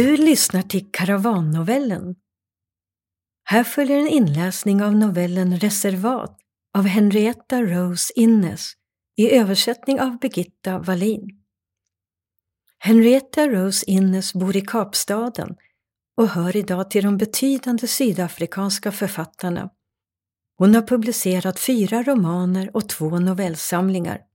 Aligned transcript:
Du 0.00 0.16
lyssnar 0.16 0.62
till 0.62 0.90
Karavannovellen. 0.92 2.14
Här 3.44 3.64
följer 3.64 3.98
en 3.98 4.08
inläsning 4.08 4.82
av 4.82 4.94
novellen 4.94 5.58
Reservat 5.58 6.38
av 6.78 6.86
Henrietta 6.86 7.62
Rose 7.62 8.12
Innes 8.16 8.72
i 9.16 9.30
översättning 9.30 10.00
av 10.00 10.18
Birgitta 10.18 10.78
Wallin. 10.78 11.42
Henrietta 12.78 13.48
Rose 13.48 13.90
Innes 13.90 14.34
bor 14.34 14.56
i 14.56 14.60
Kapstaden 14.60 15.56
och 16.16 16.28
hör 16.28 16.56
idag 16.56 16.90
till 16.90 17.04
de 17.04 17.16
betydande 17.16 17.86
sydafrikanska 17.86 18.92
författarna. 18.92 19.70
Hon 20.56 20.74
har 20.74 20.82
publicerat 20.82 21.60
fyra 21.60 22.02
romaner 22.02 22.76
och 22.76 22.88
två 22.88 23.18
novellsamlingar. 23.18 24.29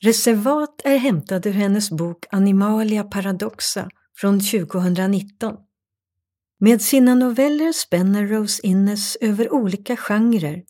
Reservat 0.00 0.80
är 0.84 0.96
hämtade 0.96 1.48
ur 1.48 1.52
hennes 1.52 1.90
bok 1.90 2.26
Animalia 2.30 3.04
paradoxa 3.04 3.88
från 4.16 4.40
2019. 4.40 5.56
Med 6.60 6.82
sina 6.82 7.14
noveller 7.14 7.72
spänner 7.72 8.26
Rose 8.26 8.66
Innes 8.66 9.16
över 9.16 9.52
olika 9.52 9.96
genrer. 9.96 10.62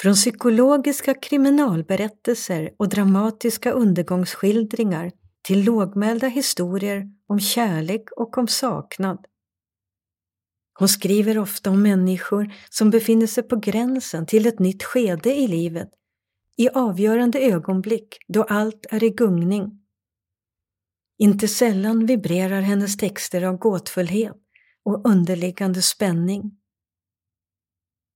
Från 0.00 0.14
psykologiska 0.14 1.14
kriminalberättelser 1.14 2.70
och 2.78 2.88
dramatiska 2.88 3.70
undergångsskildringar 3.70 5.12
till 5.42 5.64
lågmälda 5.64 6.28
historier 6.28 7.04
om 7.28 7.40
kärlek 7.40 8.04
och 8.16 8.38
om 8.38 8.48
saknad. 8.48 9.26
Hon 10.78 10.88
skriver 10.88 11.38
ofta 11.38 11.70
om 11.70 11.82
människor 11.82 12.52
som 12.70 12.90
befinner 12.90 13.26
sig 13.26 13.42
på 13.42 13.56
gränsen 13.56 14.26
till 14.26 14.46
ett 14.46 14.58
nytt 14.58 14.82
skede 14.82 15.34
i 15.34 15.48
livet 15.48 15.88
i 16.56 16.68
avgörande 16.68 17.38
ögonblick 17.40 18.18
då 18.28 18.42
allt 18.42 18.86
är 18.90 19.04
i 19.04 19.10
gungning. 19.10 19.80
Inte 21.18 21.48
sällan 21.48 22.06
vibrerar 22.06 22.60
hennes 22.60 22.96
texter 22.96 23.42
av 23.42 23.56
gåtfullhet 23.56 24.36
och 24.84 25.08
underliggande 25.08 25.82
spänning. 25.82 26.52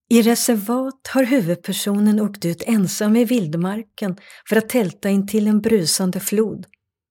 I 0.09 0.23
reservat 0.23 1.07
har 1.15 1.25
huvudpersonen 1.25 2.21
åkt 2.21 2.45
ut 2.45 2.63
ensam 2.67 3.17
i 3.17 3.25
vildmarken 3.25 4.17
för 4.49 4.57
att 4.57 4.69
tälta 4.69 5.09
intill 5.09 5.47
en 5.47 5.61
brusande 5.61 6.21
flod. 6.21 6.67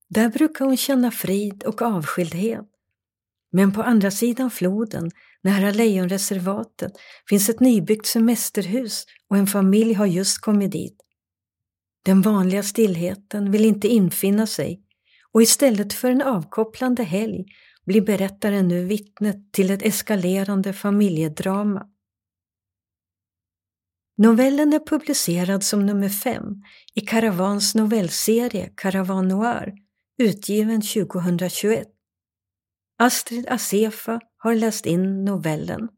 Där 0.10 0.30
brukar 0.30 0.66
hon 0.66 0.78
känna 0.78 1.12
frid 1.12 1.64
och 1.64 1.82
avskildhet. 1.82 2.66
Men 3.52 3.74
på 3.74 3.84
andra 3.84 4.12
sidan 4.12 4.52
floden, 4.52 5.12
nära 5.42 5.72
lejonreservatet, 5.72 6.92
finns 7.30 7.50
ett 7.50 7.60
nybyggt 7.60 8.06
semesterhus 8.06 9.06
och 9.30 9.38
en 9.38 9.48
familj 9.48 9.94
har 9.94 10.06
just 10.06 10.42
kommit 10.42 10.72
dit. 10.72 10.98
Den 12.06 12.22
vanliga 12.22 12.64
stillheten 12.64 13.52
vill 13.52 13.66
inte 13.66 13.88
infinna 13.88 14.48
sig 14.48 14.82
och 15.32 15.42
istället 15.42 15.94
för 15.94 16.12
en 16.12 16.22
avkopplande 16.22 17.04
helg 17.04 17.46
blir 17.86 18.02
berättaren 18.02 18.68
nu 18.68 18.86
vittnet 18.86 19.54
till 19.54 19.72
ett 19.72 19.82
eskalerande 19.82 20.74
familjedrama. 20.74 21.86
Novellen 24.18 24.74
är 24.74 24.80
publicerad 24.80 25.64
som 25.64 25.86
nummer 25.86 26.10
fem 26.10 26.44
i 26.96 27.02
Caravans 27.02 27.76
novellserie 27.76 28.74
Caravan 28.76 29.28
Noir, 29.28 29.74
utgiven 30.18 30.82
2021. 30.82 31.88
Astrid 32.98 33.48
Asefa 33.50 34.20
har 34.38 34.56
läst 34.56 34.86
in 34.86 35.26
novellen. 35.26 35.90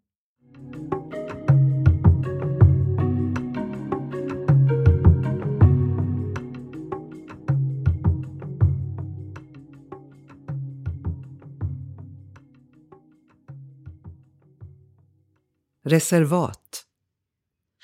Reservat 15.91 16.85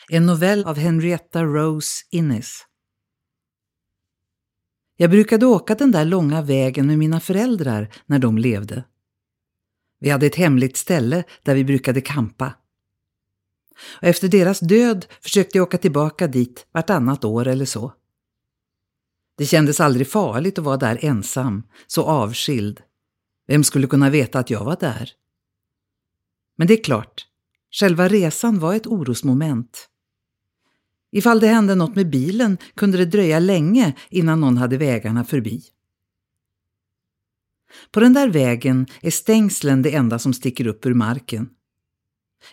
En 0.10 0.26
novell 0.26 0.66
av 0.66 0.78
Henrietta 0.78 1.44
Rose 1.44 2.06
Innes 2.12 2.66
Jag 4.96 5.10
brukade 5.10 5.46
åka 5.46 5.76
den 5.76 5.92
där 5.92 6.06
långa 6.06 6.42
vägen 6.42 6.88
med 6.88 6.98
mina 6.98 7.20
föräldrar 7.20 7.94
när 8.06 8.20
de 8.20 8.38
levde. 8.38 8.84
Vi 10.00 10.10
hade 10.10 10.26
ett 10.26 10.36
hemligt 10.36 10.78
ställe 10.78 11.24
där 11.44 11.56
vi 11.56 11.64
brukade 11.64 12.02
kampa. 12.02 12.54
Och 14.02 14.08
efter 14.08 14.28
deras 14.28 14.60
död 14.60 15.06
försökte 15.22 15.58
jag 15.58 15.64
åka 15.64 15.78
tillbaka 15.78 16.28
dit 16.28 16.68
vartannat 16.72 17.26
år 17.26 17.48
eller 17.48 17.66
så. 17.66 17.94
Det 19.38 19.46
kändes 19.46 19.80
aldrig 19.80 20.08
farligt 20.12 20.58
att 20.58 20.66
vara 20.66 20.78
där 20.78 21.00
ensam, 21.02 21.64
så 21.88 22.04
avskild. 22.04 22.82
Vem 23.48 23.64
skulle 23.64 23.88
kunna 23.88 24.10
veta 24.10 24.40
att 24.40 24.50
jag 24.50 24.66
var 24.66 24.78
där? 24.80 25.12
Men 26.56 26.68
det 26.68 26.74
är 26.74 26.84
klart, 26.84 27.28
Själva 27.72 28.08
resan 28.08 28.60
var 28.60 28.74
ett 28.74 28.88
orosmoment. 28.88 29.90
Ifall 31.12 31.40
det 31.40 31.48
hände 31.48 31.76
något 31.76 31.96
med 31.96 32.10
bilen 32.10 32.58
kunde 32.76 32.98
det 32.98 33.06
dröja 33.06 33.40
länge 33.40 33.94
innan 34.10 34.42
någon 34.42 34.58
hade 34.58 34.78
vägarna 34.78 35.24
förbi. 35.24 35.64
På 37.92 38.00
den 38.00 38.14
där 38.14 38.30
vägen 38.30 38.88
är 39.02 39.12
stängslen 39.12 39.82
det 39.82 39.96
enda 39.96 40.20
som 40.20 40.34
sticker 40.34 40.68
upp 40.68 40.86
ur 40.86 40.94
marken. 40.94 41.50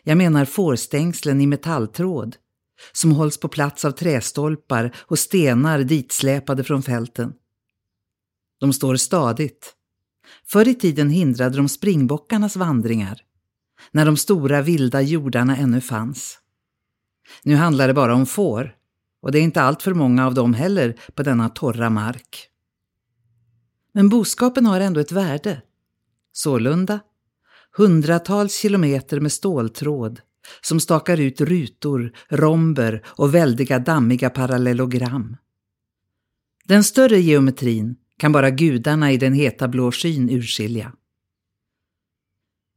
Jag 0.02 0.18
menar 0.18 0.44
fårstängslen 0.44 1.40
i 1.40 1.46
metalltråd, 1.46 2.36
som 2.92 3.12
hålls 3.12 3.40
på 3.40 3.48
plats 3.48 3.84
av 3.84 3.90
trästolpar 3.90 4.96
och 5.00 5.18
stenar 5.18 5.78
ditsläpade 5.78 6.64
från 6.64 6.82
fälten. 6.82 7.32
De 8.60 8.72
står 8.72 8.96
stadigt. 8.96 9.74
Förr 10.46 10.68
i 10.68 10.74
tiden 10.74 11.10
hindrade 11.10 11.56
de 11.56 11.68
springbockarnas 11.68 12.56
vandringar 12.56 13.20
när 13.90 14.04
de 14.04 14.16
stora 14.16 14.62
vilda 14.62 15.02
jordarna 15.02 15.56
ännu 15.56 15.80
fanns. 15.80 16.38
Nu 17.42 17.54
handlar 17.54 17.88
det 17.88 17.94
bara 17.94 18.14
om 18.14 18.26
får, 18.26 18.74
och 19.22 19.32
det 19.32 19.38
är 19.38 19.42
inte 19.42 19.62
allt 19.62 19.82
för 19.82 19.94
många 19.94 20.26
av 20.26 20.34
dem 20.34 20.54
heller 20.54 20.96
på 21.14 21.22
denna 21.22 21.48
torra 21.48 21.90
mark. 21.90 22.48
Men 23.92 24.08
boskapen 24.08 24.66
har 24.66 24.80
ändå 24.80 25.00
ett 25.00 25.12
värde. 25.12 25.62
Sålunda, 26.32 27.00
hundratals 27.76 28.56
kilometer 28.56 29.20
med 29.20 29.32
ståltråd 29.32 30.20
som 30.60 30.80
stakar 30.80 31.20
ut 31.20 31.40
rutor, 31.40 32.12
romber 32.28 33.02
och 33.06 33.34
väldiga 33.34 33.78
dammiga 33.78 34.30
parallellogram. 34.30 35.36
Den 36.64 36.84
större 36.84 37.20
geometrin 37.20 37.96
kan 38.18 38.32
bara 38.32 38.50
gudarna 38.50 39.12
i 39.12 39.16
den 39.16 39.32
heta 39.32 39.68
blå 39.68 39.92
skyn 39.92 40.30
urskilja. 40.30 40.92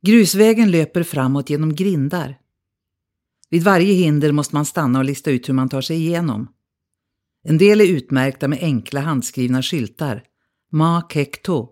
Grusvägen 0.02 0.72
löper 0.72 1.04
framåt 1.04 1.50
genom 1.50 1.76
grindar. 1.76 2.40
Vid 3.50 3.64
varje 3.64 3.94
hinder 3.94 4.32
måste 4.32 4.56
man 4.56 4.66
stanna 4.66 5.00
och 5.00 5.06
lista 5.06 5.32
ut 5.32 5.50
hur 5.50 5.54
man 5.54 5.70
tar 5.70 5.82
sig 5.82 5.98
igenom. 5.98 6.48
En 7.44 7.58
del 7.58 7.82
är 7.82 7.86
utmärkta 7.86 8.48
med 8.48 8.60
enkla 8.62 9.02
handskrivna 9.02 9.62
skyltar, 9.62 10.24
Ma 10.72 11.08
Kekto, 11.10 11.70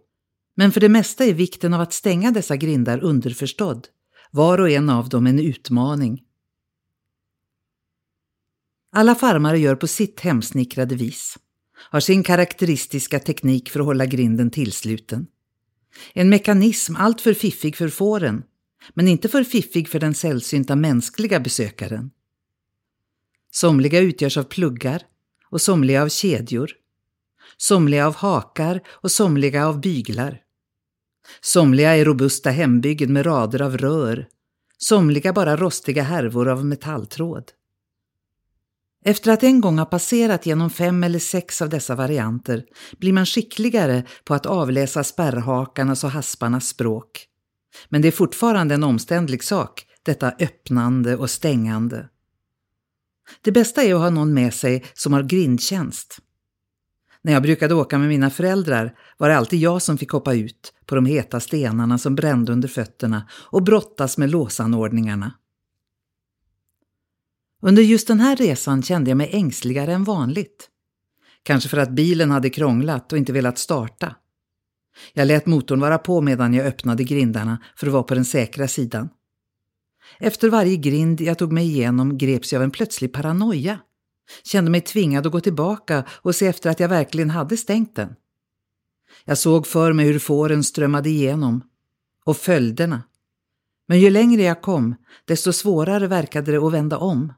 men 0.56 0.72
för 0.72 0.82
det 0.82 0.90
mesta 0.90 1.26
är 1.26 1.34
vikten 1.34 1.74
av 1.74 1.82
att 1.82 1.94
stänga 1.94 2.32
dessa 2.32 2.56
grindar 2.56 3.04
underförstådd. 3.04 3.88
Var 4.32 4.62
och 4.62 4.70
en 4.70 4.90
av 4.90 5.10
dem 5.10 5.28
en 5.28 5.40
utmaning. 5.40 6.22
Alla 8.92 9.16
farmare 9.16 9.60
gör 9.60 9.76
på 9.76 9.88
sitt 9.88 10.20
hemsnickrade 10.20 10.96
vis, 10.96 11.38
har 11.76 12.00
sin 12.00 12.24
karaktäristiska 12.24 13.20
teknik 13.20 13.70
för 13.70 13.80
att 13.80 13.86
hålla 13.86 14.06
grinden 14.06 14.52
tillsluten. 14.52 15.28
En 16.14 16.30
mekanism 16.30 16.96
alltför 16.96 17.34
fiffig 17.34 17.76
för 17.76 17.90
fåren, 17.90 18.44
men 18.94 19.08
inte 19.08 19.30
för 19.30 19.44
fiffig 19.44 19.90
för 19.90 20.00
den 20.00 20.14
sällsynta 20.14 20.76
mänskliga 20.76 21.40
besökaren. 21.40 22.12
Somliga 23.52 24.00
utgörs 24.00 24.38
av 24.38 24.44
pluggar 24.44 25.02
och 25.50 25.62
somliga 25.62 26.04
av 26.04 26.10
kedjor. 26.10 26.72
Somliga 27.58 28.08
av 28.08 28.16
hakar 28.16 28.82
och 28.90 29.12
somliga 29.12 29.68
av 29.68 29.82
byglar. 29.82 30.42
Somliga 31.42 31.96
är 31.96 32.06
robusta 32.06 32.50
hembyggen 32.50 33.14
med 33.14 33.26
rader 33.26 33.62
av 33.62 33.78
rör. 33.78 34.28
Somliga 34.78 35.34
bara 35.34 35.58
rostiga 35.58 36.04
härvor 36.04 36.50
av 36.50 36.66
metalltråd. 36.66 37.52
Efter 39.08 39.32
att 39.32 39.44
en 39.44 39.62
gång 39.62 39.78
ha 39.78 39.86
passerat 39.86 40.46
genom 40.46 40.70
fem 40.70 41.04
eller 41.04 41.20
sex 41.20 41.62
av 41.62 41.70
dessa 41.70 41.96
varianter 41.96 42.66
blir 42.98 43.14
man 43.14 43.26
skickligare 43.26 44.04
på 44.24 44.34
att 44.34 44.46
avläsa 44.46 45.04
spärrhakarnas 45.04 46.04
och 46.04 46.12
hasparnas 46.12 46.68
språk. 46.68 47.28
Men 47.90 48.02
det 48.02 48.08
är 48.08 48.12
fortfarande 48.12 48.76
en 48.76 48.84
omständlig 48.84 49.44
sak, 49.44 49.86
detta 50.04 50.34
öppnande 50.40 51.18
och 51.18 51.30
stängande. 51.30 52.10
Det 53.42 53.52
bästa 53.52 53.84
är 53.84 53.94
att 53.94 54.02
ha 54.02 54.10
någon 54.10 54.34
med 54.34 54.54
sig 54.54 54.86
som 54.94 55.14
har 55.14 55.24
grindtjänst. 55.24 56.18
När 57.22 57.34
jag 57.34 57.44
brukade 57.44 57.76
åka 57.76 57.98
med 57.98 58.08
mina 58.08 58.30
föräldrar 58.30 58.98
var 59.18 59.30
det 59.30 59.38
alltid 59.38 59.60
jag 59.60 59.82
som 59.82 59.98
fick 59.98 60.12
hoppa 60.12 60.34
ut 60.34 60.74
på 60.86 60.96
de 60.96 61.06
heta 61.06 61.40
stenarna 61.40 61.98
som 61.98 62.16
brände 62.16 62.52
under 62.52 62.68
fötterna 62.68 63.30
och 63.32 63.64
brottas 63.64 64.18
med 64.18 64.30
låsanordningarna. 64.30 65.34
Under 67.68 67.84
just 67.84 68.08
den 68.08 68.20
här 68.20 68.36
resan 68.36 68.84
kände 68.84 69.12
jag 69.12 69.18
mig 69.18 69.30
ängsligare 69.34 69.94
än 69.94 70.04
vanligt. 70.04 70.70
Kanske 71.44 71.70
för 71.70 71.78
att 71.78 71.92
bilen 71.92 72.32
hade 72.32 72.50
krånglat 72.50 73.12
och 73.12 73.18
inte 73.18 73.34
velat 73.34 73.58
starta. 73.58 74.16
Jag 75.14 75.28
lät 75.28 75.46
motorn 75.46 75.80
vara 75.80 75.98
på 75.98 76.22
medan 76.22 76.54
jag 76.54 76.66
öppnade 76.66 77.04
grindarna 77.04 77.64
för 77.76 77.88
att 77.88 77.94
vara 77.94 78.04
på 78.04 78.16
den 78.16 78.26
säkra 78.26 78.68
sidan. 78.68 79.10
Efter 80.20 80.50
varje 80.50 80.76
grind 80.76 81.22
jag 81.22 81.38
tog 81.38 81.52
mig 81.52 81.66
igenom 81.66 82.18
greps 82.18 82.54
jag 82.54 82.60
av 82.60 82.64
en 82.64 82.72
plötslig 82.72 83.14
paranoia. 83.14 83.80
Kände 84.44 84.72
mig 84.72 84.82
tvingad 84.82 85.26
att 85.26 85.32
gå 85.32 85.40
tillbaka 85.40 86.04
och 86.10 86.36
se 86.36 86.48
efter 86.48 86.70
att 86.70 86.80
jag 86.80 86.90
verkligen 86.90 87.30
hade 87.30 87.58
stängt 87.58 87.96
den. 87.96 88.16
Jag 89.26 89.38
såg 89.38 89.68
för 89.68 89.94
mig 89.94 90.06
hur 90.06 90.20
fåren 90.20 90.64
strömmade 90.64 91.10
igenom. 91.10 91.64
Och 92.26 92.38
följderna. 92.38 93.04
Men 93.88 94.00
ju 94.00 94.10
längre 94.10 94.42
jag 94.42 94.62
kom, 94.62 94.96
desto 95.26 95.54
svårare 95.54 96.08
verkade 96.08 96.52
det 96.52 96.58
att 96.58 96.74
vända 96.74 96.98
om. 96.98 97.34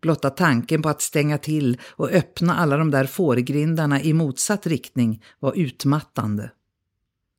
Blotta 0.00 0.30
tanken 0.30 0.82
på 0.82 0.88
att 0.88 1.02
stänga 1.02 1.38
till 1.38 1.80
och 1.86 2.10
öppna 2.10 2.56
alla 2.56 2.76
de 2.76 2.90
där 2.90 3.06
fårgrindarna 3.06 4.02
i 4.02 4.12
motsatt 4.12 4.66
riktning 4.66 5.22
var 5.38 5.54
utmattande. 5.56 6.50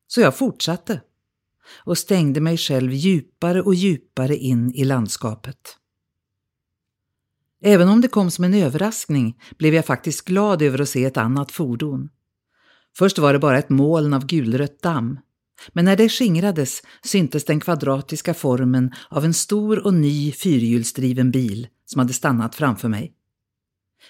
Så 0.06 0.20
jag 0.20 0.36
fortsatte 0.36 1.00
och 1.84 1.98
stängde 1.98 2.40
mig 2.40 2.56
själv 2.56 2.92
djupare 2.92 3.62
och 3.62 3.74
djupare 3.74 4.36
in 4.36 4.74
i 4.74 4.84
landskapet. 4.84 5.76
Även 7.62 7.88
om 7.88 8.00
det 8.00 8.08
kom 8.08 8.30
som 8.30 8.44
en 8.44 8.54
överraskning 8.54 9.40
blev 9.58 9.74
jag 9.74 9.86
faktiskt 9.86 10.24
glad 10.24 10.62
över 10.62 10.80
att 10.80 10.88
se 10.88 11.04
ett 11.04 11.16
annat 11.16 11.52
fordon. 11.52 12.08
Först 12.96 13.18
var 13.18 13.32
det 13.32 13.38
bara 13.38 13.58
ett 13.58 13.68
moln 13.68 14.14
av 14.14 14.26
gulrött 14.26 14.82
damm. 14.82 15.18
Men 15.72 15.84
när 15.84 15.96
det 15.96 16.08
skingrades 16.08 16.82
syntes 17.02 17.44
den 17.44 17.60
kvadratiska 17.60 18.34
formen 18.34 18.92
av 19.08 19.24
en 19.24 19.34
stor 19.34 19.86
och 19.86 19.94
ny 19.94 20.32
fyrhjulsdriven 20.32 21.30
bil 21.30 21.68
som 21.84 21.98
hade 21.98 22.12
stannat 22.12 22.54
framför 22.54 22.88
mig. 22.88 23.14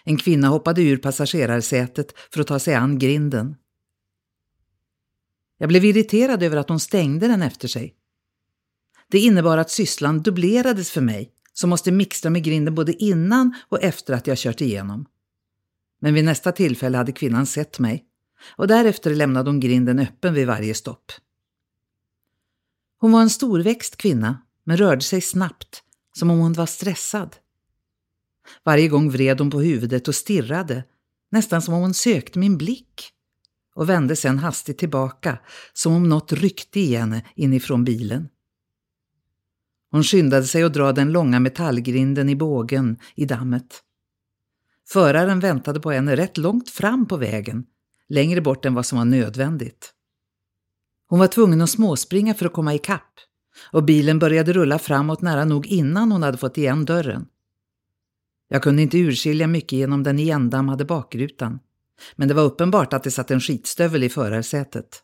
En 0.04 0.16
kvinna 0.16 0.48
hoppade 0.48 0.82
ur 0.82 0.96
passagerarsätet 0.96 2.12
för 2.32 2.40
att 2.40 2.46
ta 2.46 2.58
sig 2.58 2.74
an 2.74 2.98
grinden. 2.98 3.56
Jag 5.58 5.68
blev 5.68 5.84
irriterad 5.84 6.42
över 6.42 6.56
att 6.56 6.68
hon 6.68 6.80
stängde 6.80 7.28
den 7.28 7.42
efter 7.42 7.68
sig. 7.68 7.94
Det 9.10 9.18
innebar 9.18 9.58
att 9.58 9.70
sysslan 9.70 10.22
dubblerades 10.22 10.90
för 10.90 11.00
mig, 11.00 11.32
som 11.52 11.70
måste 11.70 11.92
mixtra 11.92 12.30
med 12.30 12.44
grinden 12.44 12.74
både 12.74 12.92
innan 12.92 13.54
och 13.68 13.82
efter 13.82 14.14
att 14.14 14.26
jag 14.26 14.38
kört 14.38 14.60
igenom. 14.60 15.06
Men 16.00 16.14
vid 16.14 16.24
nästa 16.24 16.52
tillfälle 16.52 16.96
hade 16.96 17.12
kvinnan 17.12 17.46
sett 17.46 17.78
mig 17.78 18.04
och 18.56 18.66
därefter 18.66 19.14
lämnade 19.14 19.50
hon 19.50 19.60
grinden 19.60 19.98
öppen 19.98 20.34
vid 20.34 20.46
varje 20.46 20.74
stopp. 20.74 21.12
Hon 23.00 23.12
var 23.12 23.20
en 23.20 23.30
storväxt 23.30 23.96
kvinna, 23.96 24.42
men 24.64 24.76
rörde 24.76 25.00
sig 25.00 25.20
snabbt, 25.20 25.82
som 26.12 26.30
om 26.30 26.38
hon 26.38 26.52
var 26.52 26.66
stressad. 26.66 27.36
Varje 28.64 28.88
gång 28.88 29.10
vred 29.10 29.40
hon 29.40 29.50
på 29.50 29.60
huvudet 29.60 30.08
och 30.08 30.14
stirrade, 30.14 30.84
nästan 31.30 31.62
som 31.62 31.74
om 31.74 31.80
hon 31.80 31.94
sökte 31.94 32.38
min 32.38 32.58
blick 32.58 33.12
och 33.74 33.88
vände 33.88 34.16
sedan 34.16 34.38
hastigt 34.38 34.78
tillbaka, 34.78 35.38
som 35.72 35.92
om 35.92 36.08
något 36.08 36.32
ryckte 36.32 36.80
i 36.80 36.96
henne 36.96 37.26
inifrån 37.34 37.84
bilen. 37.84 38.28
Hon 39.90 40.04
skyndade 40.04 40.46
sig 40.46 40.62
att 40.62 40.74
dra 40.74 40.92
den 40.92 41.12
långa 41.12 41.40
metallgrinden 41.40 42.28
i 42.28 42.36
bågen 42.36 42.98
i 43.14 43.24
dammet. 43.24 43.82
Föraren 44.88 45.40
väntade 45.40 45.80
på 45.80 45.90
henne 45.90 46.16
rätt 46.16 46.38
långt 46.38 46.70
fram 46.70 47.06
på 47.06 47.16
vägen, 47.16 47.66
längre 48.08 48.40
bort 48.40 48.64
än 48.64 48.74
vad 48.74 48.86
som 48.86 48.98
var 48.98 49.04
nödvändigt. 49.04 49.94
Hon 51.10 51.18
var 51.18 51.26
tvungen 51.26 51.60
att 51.60 51.70
småspringa 51.70 52.34
för 52.34 52.46
att 52.46 52.52
komma 52.52 52.74
ikapp 52.74 53.14
och 53.72 53.84
bilen 53.84 54.18
började 54.18 54.52
rulla 54.52 54.78
framåt 54.78 55.20
nära 55.20 55.44
nog 55.44 55.66
innan 55.66 56.12
hon 56.12 56.22
hade 56.22 56.38
fått 56.38 56.58
igen 56.58 56.84
dörren. 56.84 57.26
Jag 58.48 58.62
kunde 58.62 58.82
inte 58.82 58.98
urskilja 58.98 59.46
mycket 59.46 59.72
genom 59.72 60.02
den 60.02 60.18
igendammade 60.18 60.84
bakrutan, 60.84 61.58
men 62.16 62.28
det 62.28 62.34
var 62.34 62.42
uppenbart 62.42 62.92
att 62.92 63.02
det 63.02 63.10
satt 63.10 63.30
en 63.30 63.40
skitstövel 63.40 64.04
i 64.04 64.08
förarsätet. 64.08 65.02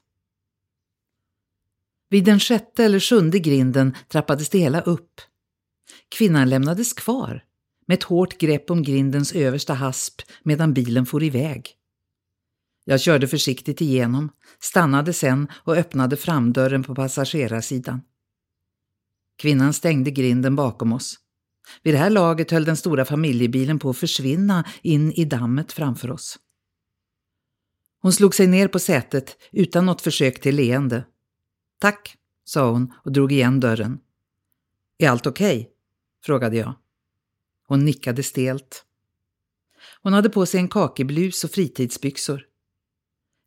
Vid 2.08 2.24
den 2.24 2.40
sjätte 2.40 2.84
eller 2.84 3.00
sjunde 3.00 3.38
grinden 3.38 3.96
trappades 4.08 4.48
det 4.48 4.58
hela 4.58 4.80
upp. 4.80 5.20
Kvinnan 6.08 6.48
lämnades 6.48 6.92
kvar, 6.92 7.44
med 7.86 7.94
ett 7.94 8.02
hårt 8.02 8.38
grepp 8.38 8.70
om 8.70 8.82
grindens 8.82 9.32
översta 9.32 9.74
hasp 9.74 10.22
medan 10.42 10.74
bilen 10.74 11.06
for 11.06 11.22
iväg. 11.22 11.76
Jag 12.88 13.00
körde 13.00 13.28
försiktigt 13.28 13.80
igenom, 13.80 14.30
stannade 14.60 15.12
sen 15.12 15.48
och 15.54 15.76
öppnade 15.76 16.16
framdörren 16.16 16.82
på 16.82 16.94
passagerarsidan. 16.94 18.00
Kvinnan 19.38 19.72
stängde 19.72 20.10
grinden 20.10 20.56
bakom 20.56 20.92
oss. 20.92 21.18
Vid 21.82 21.94
det 21.94 21.98
här 21.98 22.10
laget 22.10 22.50
höll 22.50 22.64
den 22.64 22.76
stora 22.76 23.04
familjebilen 23.04 23.78
på 23.78 23.90
att 23.90 23.96
försvinna 23.96 24.64
in 24.82 25.12
i 25.12 25.24
dammet 25.24 25.72
framför 25.72 26.10
oss. 26.10 26.38
Hon 28.00 28.12
slog 28.12 28.34
sig 28.34 28.46
ner 28.46 28.68
på 28.68 28.78
sätet 28.78 29.36
utan 29.52 29.86
något 29.86 30.02
försök 30.02 30.40
till 30.40 30.56
leende. 30.56 31.04
Tack, 31.80 32.16
sa 32.44 32.70
hon 32.70 32.92
och 33.04 33.12
drog 33.12 33.32
igen 33.32 33.60
dörren. 33.60 33.98
Är 34.98 35.10
allt 35.10 35.26
okej? 35.26 35.60
Okay? 35.60 35.72
frågade 36.24 36.56
jag. 36.56 36.74
Hon 37.68 37.84
nickade 37.84 38.22
stelt. 38.22 38.84
Hon 40.02 40.12
hade 40.12 40.30
på 40.30 40.46
sig 40.46 40.60
en 40.60 40.68
kakiblus 40.68 41.44
och 41.44 41.50
fritidsbyxor. 41.50 42.46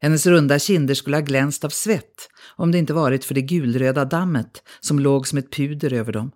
Hennes 0.01 0.25
runda 0.25 0.59
kinder 0.59 0.93
skulle 0.93 1.17
ha 1.17 1.21
glänst 1.21 1.65
av 1.65 1.69
svett 1.69 2.29
om 2.55 2.71
det 2.71 2.77
inte 2.77 2.93
varit 2.93 3.25
för 3.25 3.35
det 3.35 3.41
gulröda 3.41 4.05
dammet 4.05 4.63
som 4.79 4.99
låg 4.99 5.27
som 5.27 5.37
ett 5.37 5.53
puder 5.53 5.93
över 5.93 6.11
dem. 6.11 6.31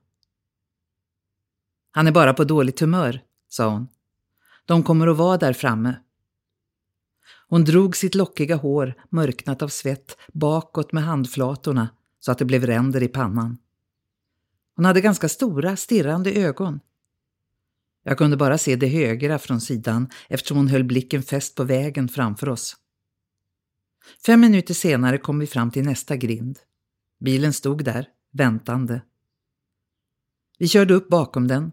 Han 1.92 2.08
är 2.08 2.12
bara 2.12 2.34
på 2.34 2.44
dåligt 2.44 2.80
humör, 2.80 3.22
sa 3.50 3.70
hon. 3.70 3.88
De 4.66 4.84
kommer 4.84 5.08
att 5.08 5.18
vara 5.18 5.38
där 5.38 5.54
framme. 5.54 5.96
Hon 7.48 7.64
drog 7.64 7.96
sitt 7.96 8.16
lockiga 8.16 8.56
hår, 8.56 8.94
mörknat 9.10 9.62
av 9.62 9.68
svett, 9.68 10.18
bakåt 10.34 10.92
med 10.92 11.04
handflatorna 11.04 11.90
så 12.20 12.32
att 12.32 12.38
det 12.38 12.46
blev 12.46 12.66
ränder 12.66 13.04
i 13.04 13.08
pannan. 13.08 13.58
Hon 14.76 14.86
hade 14.86 15.02
ganska 15.02 15.30
stora, 15.30 15.76
stirrande 15.76 16.32
ögon. 16.34 16.80
Jag 18.04 18.18
kunde 18.18 18.38
bara 18.38 18.58
se 18.58 18.76
det 18.76 18.88
högra 18.88 19.40
från 19.40 19.62
sidan 19.62 20.10
eftersom 20.30 20.58
hon 20.58 20.68
höll 20.68 20.84
blicken 20.84 21.24
fäst 21.24 21.56
på 21.56 21.64
vägen 21.64 22.10
framför 22.10 22.50
oss. 22.50 22.78
Fem 24.26 24.42
minuter 24.42 24.74
senare 24.74 25.18
kom 25.18 25.40
vi 25.40 25.48
fram 25.48 25.72
till 25.72 25.86
nästa 25.86 26.16
grind. 26.16 26.60
Bilen 27.20 27.54
stod 27.54 27.84
där, 27.84 28.08
väntande. 28.32 29.02
Vi 30.60 30.68
körde 30.68 30.94
upp 30.94 31.10
bakom 31.10 31.48
den. 31.48 31.72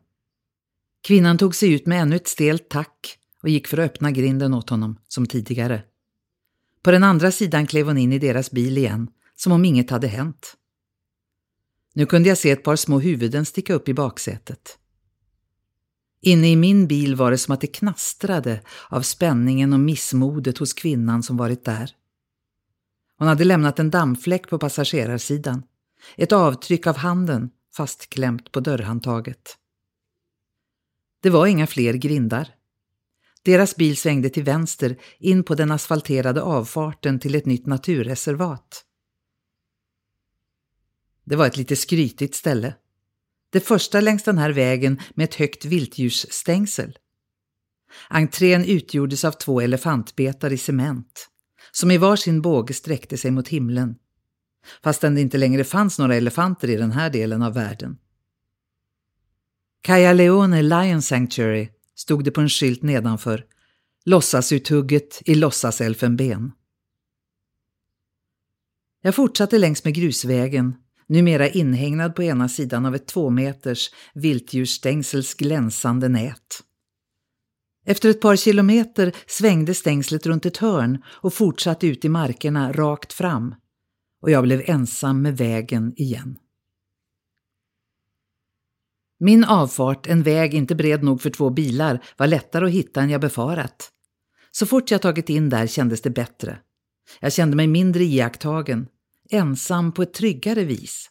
Kvinnan 1.03 1.39
tog 1.39 1.55
sig 1.55 1.73
ut 1.73 1.87
med 1.87 2.03
ännu 2.03 2.17
ett 2.17 2.29
stelt 2.29 2.69
tack 2.69 3.19
och 3.43 3.49
gick 3.49 3.67
för 3.67 3.79
att 3.79 3.91
öppna 3.91 4.11
grinden 4.11 4.55
åt 4.55 4.71
honom, 4.71 4.99
som 5.09 5.27
tidigare. 5.27 5.83
På 6.83 6.91
den 6.91 7.05
andra 7.05 7.33
sidan 7.33 7.67
klev 7.67 7.87
hon 7.87 7.99
in 7.99 8.13
i 8.13 8.19
deras 8.19 8.51
bil 8.51 8.79
igen, 8.79 9.09
som 9.37 9.53
om 9.53 9.65
inget 9.65 9.91
hade 9.91 10.07
hänt. 10.07 10.57
Nu 11.95 12.07
kunde 12.07 12.29
jag 12.29 12.39
se 12.39 12.51
ett 12.51 12.65
par 12.65 12.77
små 12.77 13.01
huvuden 13.01 13.45
sticka 13.45 13.75
upp 13.75 13.89
i 13.89 13.95
baksätet. 13.95 14.79
Inne 16.23 16.51
i 16.51 16.57
min 16.57 16.87
bil 16.87 17.17
var 17.17 17.31
det 17.31 17.39
som 17.39 17.55
att 17.55 17.61
det 17.61 17.67
knastrade 17.67 18.61
av 18.89 19.03
spänningen 19.03 19.73
och 19.73 19.81
missmodet 19.81 20.59
hos 20.59 20.73
kvinnan 20.73 21.23
som 21.23 21.37
varit 21.37 21.65
där. 21.65 21.91
Hon 23.21 23.29
hade 23.29 23.45
lämnat 23.45 23.79
en 23.79 23.91
dammfläck 23.91 24.49
på 24.49 24.59
passagerarsidan. 24.59 25.63
Ett 26.17 26.33
avtryck 26.33 26.87
av 26.87 26.97
handen 26.97 27.51
fastklämt 27.77 28.53
på 28.53 28.61
dörrhandtaget. 28.61 29.57
Det 31.23 31.31
var 31.31 31.47
inga 31.47 31.67
fler 31.67 31.95
grindar. 31.95 32.49
Deras 33.43 33.77
bil 33.77 33.97
svängde 33.97 34.31
till 34.31 34.43
vänster 34.43 34.97
in 35.19 35.45
på 35.45 35.55
den 35.55 35.71
asfalterade 35.71 36.43
avfarten 36.43 37.21
till 37.21 37.35
ett 37.35 37.47
nytt 37.47 37.67
naturreservat. 37.67 38.85
Det 41.25 41.37
var 41.37 41.47
ett 41.47 41.57
lite 41.57 41.77
skrytigt 41.77 42.35
ställe. 42.35 42.75
Det 43.51 43.61
första 43.61 44.01
längs 44.01 44.23
den 44.23 44.39
här 44.39 44.51
vägen 44.51 45.01
med 45.15 45.25
ett 45.25 45.35
högt 45.35 45.65
viltdjursstängsel. 45.65 46.99
Entrén 48.09 48.65
utgjordes 48.65 49.25
av 49.25 49.33
två 49.33 49.61
elefantbetar 49.61 50.53
i 50.53 50.59
cement 50.59 51.31
som 51.73 51.91
i 51.91 51.99
var 51.99 52.17
sin 52.17 52.43
båge 52.43 52.75
sträckte 52.75 53.17
sig 53.17 53.31
mot 53.31 53.49
himlen, 53.49 53.95
fastän 54.85 55.15
det 55.15 55.21
inte 55.21 55.39
längre 55.39 55.65
fanns 55.65 55.99
några 55.99 56.15
elefanter 56.15 56.71
i 56.71 56.77
den 56.77 56.93
här 56.93 57.11
delen 57.11 57.43
av 57.43 57.55
världen. 57.55 57.99
Caia 59.83 60.13
Leone 60.13 60.63
Lion 60.63 61.03
Sanctuary 61.03 61.69
stod 61.95 62.25
det 62.25 62.31
på 62.31 62.41
en 62.41 62.49
skylt 62.49 62.83
nedanför, 62.83 63.45
låtsasuthugget 64.05 65.23
i 65.25 65.35
låtsaselfenben. 65.35 66.53
Jag 69.03 69.15
fortsatte 69.15 69.59
längs 69.59 69.85
med 69.85 69.95
grusvägen, 69.95 70.75
numera 71.07 71.49
inhägnad 71.49 72.15
på 72.15 72.23
ena 72.23 72.49
sidan 72.49 72.87
av 72.87 72.95
ett 72.95 73.07
två 73.07 73.31
meters 73.31 73.91
viltdjursstängsels 74.15 75.35
glänsande 75.35 76.09
nät. 76.09 76.63
Efter 77.91 78.09
ett 78.09 78.21
par 78.21 78.37
kilometer 78.37 79.13
svängde 79.27 79.75
stängslet 79.75 80.27
runt 80.27 80.47
ett 80.47 80.57
hörn 80.57 81.03
och 81.07 81.35
fortsatte 81.35 81.87
ut 81.87 82.05
i 82.05 82.09
markerna 82.09 82.73
rakt 82.73 83.13
fram. 83.13 83.55
Och 84.23 84.31
jag 84.31 84.43
blev 84.45 84.63
ensam 84.67 85.23
med 85.23 85.37
vägen 85.37 85.93
igen. 85.97 86.39
Min 89.21 89.45
avfart, 89.45 90.07
en 90.07 90.23
väg 90.23 90.55
inte 90.55 90.75
bred 90.75 91.03
nog 91.03 91.23
för 91.23 91.31
två 91.31 91.51
bilar, 91.51 92.05
var 92.17 92.27
lättare 92.27 92.65
att 92.67 92.73
hitta 92.73 93.01
än 93.01 93.11
jag 93.11 93.21
befarat. 93.21 93.91
Så 94.51 94.67
fort 94.67 94.91
jag 94.91 95.03
tagit 95.03 95.29
in 95.29 95.49
där 95.49 95.67
kändes 95.67 96.03
det 96.03 96.11
bättre. 96.11 96.59
Jag 97.21 97.33
kände 97.33 97.57
mig 97.57 97.67
mindre 97.67 98.05
iakttagen, 98.05 98.89
ensam 99.31 99.93
på 99.93 100.03
ett 100.03 100.15
tryggare 100.15 100.65
vis. 100.65 101.11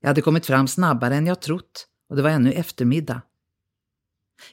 Jag 0.00 0.08
hade 0.08 0.22
kommit 0.22 0.46
fram 0.46 0.68
snabbare 0.68 1.16
än 1.16 1.26
jag 1.26 1.42
trott 1.42 1.86
och 2.08 2.16
det 2.16 2.22
var 2.22 2.30
ännu 2.30 2.52
eftermiddag. 2.52 3.22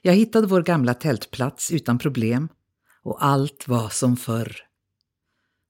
Jag 0.01 0.13
hittade 0.13 0.47
vår 0.47 0.61
gamla 0.61 0.93
tältplats 0.93 1.71
utan 1.71 1.99
problem 1.99 2.49
och 3.03 3.25
allt 3.25 3.67
var 3.67 3.89
som 3.89 4.17
förr. 4.17 4.55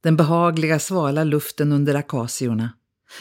Den 0.03 0.17
behagliga 0.17 0.79
svala 0.79 1.23
luften 1.23 1.71
under 1.71 1.95
akaciorna, 1.95 2.73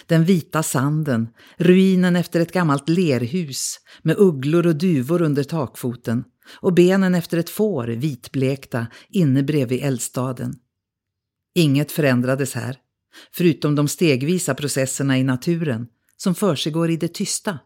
den 0.06 0.24
vita 0.24 0.62
sanden, 0.62 1.28
ruinen 1.56 2.16
efter 2.16 2.40
ett 2.40 2.52
gammalt 2.52 2.88
lerhus 2.88 3.80
med 4.02 4.16
ugglor 4.18 4.66
och 4.66 4.76
duvor 4.76 5.22
under 5.22 5.44
takfoten 5.44 6.24
och 6.60 6.74
benen 6.74 7.14
efter 7.14 7.38
ett 7.38 7.50
får 7.50 7.86
vitblekta 7.86 8.86
inne 9.08 9.42
bredvid 9.42 9.82
eldstaden. 9.82 10.54
Inget 11.54 11.92
förändrades 11.92 12.54
här, 12.54 12.76
förutom 13.32 13.74
de 13.74 13.88
stegvisa 13.88 14.54
processerna 14.54 15.18
i 15.18 15.24
naturen 15.24 15.86
som 16.16 16.34
försiggår 16.34 16.90
i 16.90 16.96
det 16.96 17.14
tysta. 17.14 17.58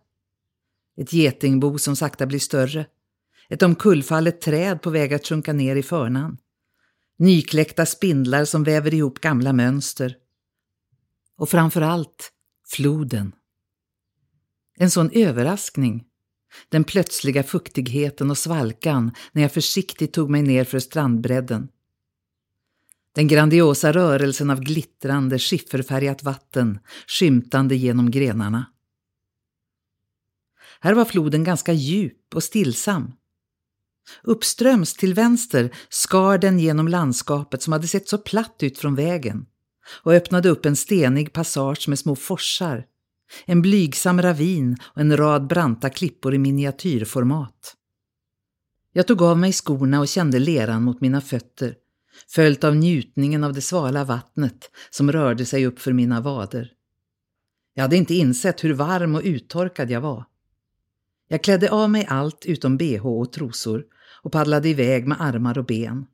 Ett 0.97 1.13
getingbo 1.13 1.79
som 1.79 1.97
sakta 1.97 2.27
blir 2.27 2.39
större, 2.39 2.87
ett 3.53 3.63
omkullfallet 3.63 4.41
träd 4.41 4.83
på 4.83 4.91
väg 4.91 5.15
att 5.15 5.27
sjunka 5.27 5.53
ner 5.53 5.77
i 5.77 5.83
förnan, 5.83 6.39
nykläckta 7.19 7.87
spindlar 7.87 8.45
som 8.45 8.65
väver 8.65 8.95
ihop 8.95 9.21
gamla 9.21 9.53
mönster. 9.53 10.17
Och 11.37 11.49
framför 11.49 11.81
allt 11.81 12.33
floden. 12.69 13.33
En 14.77 14.91
sån 14.91 15.11
överraskning. 15.11 16.05
Den 16.69 16.85
plötsliga 16.85 17.43
fuktigheten 17.43 18.31
och 18.31 18.39
svalkan 18.39 19.11
när 19.33 19.43
jag 19.43 19.53
försiktigt 19.53 20.13
tog 20.13 20.31
mig 20.31 20.43
ner 20.43 20.65
för 20.65 20.79
strandbredden. 20.79 21.69
Den 23.15 23.29
grandiosa 23.29 23.93
rörelsen 23.93 24.51
av 24.51 24.61
glittrande, 24.61 25.39
skifferfärgat 25.39 26.23
vatten 26.23 26.79
skymtande 27.07 27.77
genom 27.77 28.11
grenarna. 28.11 28.67
Här 30.81 30.95
var 30.95 31.05
floden 31.05 31.45
ganska 31.45 31.73
djup 31.73 32.35
och 32.35 32.43
stillsam. 32.43 33.13
Uppströms 34.23 34.95
till 34.95 35.15
vänster 35.15 35.75
skar 35.89 36.39
den 36.39 36.59
genom 36.59 36.89
landskapet 36.89 37.63
som 37.63 37.73
hade 37.73 37.89
sett 37.89 38.09
så 38.09 38.19
platt 38.19 38.57
ut 38.61 38.79
från 38.79 38.95
vägen 38.95 39.47
och 40.03 40.13
öppnade 40.13 40.49
upp 40.49 40.67
en 40.67 40.77
stenig 40.77 41.33
passage 41.33 41.89
med 41.89 41.99
små 41.99 42.17
forsar, 42.17 42.87
en 43.45 43.63
blygsam 43.63 44.23
ravin 44.23 44.77
och 44.83 45.01
en 45.01 45.17
rad 45.17 45.47
branta 45.47 45.91
klippor 45.91 46.35
i 46.35 46.39
miniatyrformat. 46.39 47.77
Jag 48.93 49.07
tog 49.07 49.23
av 49.23 49.39
mig 49.39 49.53
skorna 49.53 50.01
och 50.01 50.09
kände 50.09 50.39
leran 50.39 50.83
mot 50.83 51.01
mina 51.01 51.21
fötter, 51.21 51.75
följt 52.29 52.65
av 52.65 52.77
njutningen 52.77 53.45
av 53.45 53.53
det 53.53 53.61
svala 53.61 54.05
vattnet 54.05 54.71
som 54.91 55.13
rörde 55.13 55.47
sig 55.47 55.67
upp 55.67 55.81
för 55.81 55.93
mina 55.93 56.21
vader. 56.21 56.73
Jag 57.75 57.83
hade 57.83 57.97
inte 57.97 58.15
insett 58.15 58.65
hur 58.65 58.73
varm 58.73 59.15
och 59.15 59.23
uttorkad 59.25 59.91
jag 59.91 60.01
var. 60.01 60.25
Jag 61.33 61.45
klädde 61.45 61.71
av 61.71 61.91
mig 61.91 62.07
allt 62.09 62.47
utom 62.47 62.77
bh 62.77 63.07
och 63.07 63.33
trosor 63.33 63.85
och 64.23 64.33
paddlade 64.33 64.69
iväg 64.69 65.07
med 65.07 65.21
armar 65.21 65.59
och 65.59 65.65
ben. 65.65 66.07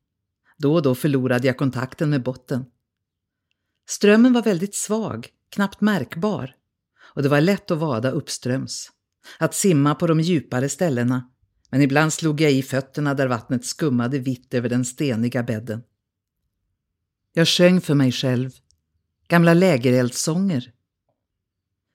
Då 0.59 0.75
och 0.75 0.83
då 0.83 0.95
förlorade 0.95 1.47
jag 1.47 1.57
kontakten 1.57 2.11
med 2.11 2.23
botten. 2.23 2.65
Strömmen 3.89 4.33
var 4.33 4.43
väldigt 4.43 4.75
svag, 4.75 5.29
knappt 5.51 5.81
märkbar, 5.81 6.55
och 7.15 7.23
det 7.23 7.29
var 7.29 7.41
lätt 7.41 7.71
att 7.71 7.79
vada 7.79 8.11
uppströms. 8.11 8.91
Att 9.39 9.55
simma 9.55 9.95
på 9.95 10.07
de 10.07 10.21
djupare 10.21 10.69
ställena, 10.69 11.31
men 11.71 11.83
ibland 11.83 12.13
slog 12.13 12.41
jag 12.41 12.53
i 12.53 12.63
fötterna 12.63 13.15
där 13.15 13.27
vattnet 13.27 13.65
skummade 13.65 14.19
vitt 14.19 14.55
över 14.55 14.69
den 14.69 14.85
steniga 14.85 15.43
bädden. 15.43 15.83
Jag 17.33 17.49
sjöng 17.49 17.81
för 17.81 17.95
mig 17.95 18.13
själv, 18.13 18.51
gamla 19.29 19.55
lägereldsånger. 19.55 20.73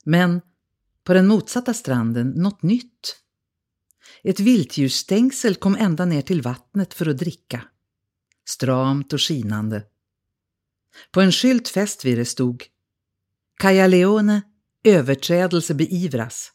Men 0.05 0.41
på 1.03 1.13
den 1.13 1.27
motsatta 1.27 1.73
stranden 1.73 2.29
något 2.29 2.63
nytt. 2.63 3.15
Ett 4.23 4.39
viltdjursstängsel 4.39 5.55
kom 5.55 5.75
ända 5.75 6.05
ner 6.05 6.21
till 6.21 6.41
vattnet 6.41 6.93
för 6.93 7.09
att 7.09 7.17
dricka. 7.17 7.63
Stramt 8.45 9.13
och 9.13 9.21
skinande. 9.21 9.83
På 11.11 11.21
en 11.21 11.31
skylt 11.31 11.69
fäst 11.69 12.05
vid 12.05 12.17
det 12.17 12.25
stod 12.25 12.63
Kaja 13.57 13.87
Leone, 13.87 14.41
överträdelse 14.83 15.73
beivras. 15.73 16.51